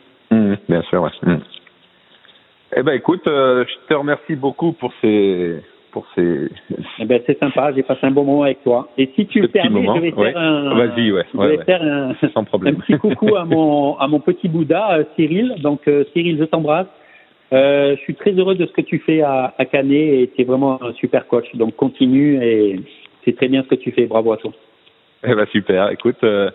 Bien 0.67 0.81
sûr, 0.83 1.01
ouais. 1.01 1.09
Eh 2.75 2.81
ben, 2.81 2.93
écoute, 2.93 3.27
euh, 3.27 3.65
je 3.67 3.87
te 3.87 3.93
remercie 3.93 4.35
beaucoup 4.35 4.71
pour 4.71 4.91
ces 5.01 5.61
pour 5.93 6.05
ces. 6.15 6.49
Eh 6.99 7.05
ben, 7.05 7.21
c'est 7.25 7.39
sympa, 7.39 7.71
j'ai 7.73 7.83
passé 7.83 8.01
un 8.03 8.11
bon 8.11 8.23
moment 8.23 8.43
avec 8.43 8.63
toi. 8.63 8.89
Et 8.97 9.09
si 9.15 9.25
tu 9.27 9.39
le 9.39 9.47
permets, 9.47 9.85
je 9.95 10.01
vais 10.01 10.11
faire 10.11 10.37
un. 10.37 10.75
Vas-y, 10.75 11.11
ouais. 11.11 11.23
Je 11.33 11.39
vais 11.39 11.63
faire 11.63 11.81
un, 11.81 12.13
Sans 12.33 12.43
problème. 12.43 12.75
un 12.75 12.79
petit 12.79 12.97
coucou 12.97 13.35
à 13.35 13.45
mon 13.45 13.95
à 13.99 14.07
mon 14.07 14.19
petit 14.19 14.49
Bouddha, 14.49 14.97
euh, 14.97 15.03
Cyril. 15.15 15.55
Donc 15.61 15.87
euh, 15.87 16.03
Cyril, 16.13 16.37
je 16.39 16.43
t'embrasse. 16.45 16.87
Euh, 17.53 17.95
je 17.95 18.01
suis 18.01 18.15
très 18.15 18.31
heureux 18.31 18.55
de 18.55 18.65
ce 18.65 18.71
que 18.71 18.81
tu 18.81 18.99
fais 18.99 19.21
à, 19.21 19.53
à 19.57 19.65
Canet 19.65 20.21
et 20.21 20.31
tu 20.35 20.41
es 20.41 20.45
vraiment 20.45 20.81
un 20.83 20.93
super 20.93 21.27
coach. 21.27 21.45
Donc 21.55 21.75
continue 21.75 22.43
et 22.43 22.79
c'est 23.23 23.35
très 23.35 23.47
bien 23.47 23.63
ce 23.63 23.67
que 23.67 23.75
tu 23.75 23.91
fais. 23.91 24.05
Bravo 24.05 24.33
à 24.33 24.37
toi. 24.37 24.51
Eh 25.25 25.33
ben 25.33 25.45
super. 25.51 25.89
Écoute, 25.91 26.23
euh, 26.23 26.49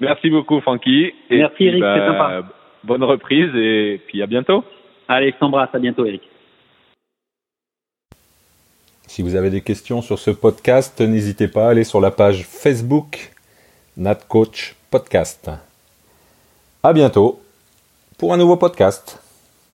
merci 0.00 0.28
beaucoup, 0.28 0.60
Francky. 0.60 1.12
merci, 1.30 1.66
Eric. 1.66 1.82
c'est 1.82 2.06
sympa. 2.06 2.42
Bah, 2.42 2.48
bonne 2.84 3.04
reprise 3.04 3.54
et 3.54 4.00
puis 4.08 4.22
à 4.22 4.26
bientôt. 4.26 4.64
Allez, 5.08 5.30
je 5.32 5.38
t'embrasse. 5.38 5.70
À 5.74 5.78
bientôt, 5.78 6.04
Eric. 6.04 6.22
Si 9.12 9.22
vous 9.22 9.34
avez 9.34 9.50
des 9.50 9.60
questions 9.60 10.02
sur 10.02 10.20
ce 10.20 10.30
podcast, 10.30 11.00
n'hésitez 11.00 11.48
pas 11.48 11.66
à 11.66 11.70
aller 11.70 11.82
sur 11.82 12.00
la 12.00 12.12
page 12.12 12.46
Facebook 12.48 13.32
NatCoach 13.96 14.76
Podcast. 14.88 15.50
À 16.80 16.92
bientôt 16.92 17.40
pour 18.18 18.32
un 18.32 18.36
nouveau 18.36 18.56
podcast. 18.56 19.18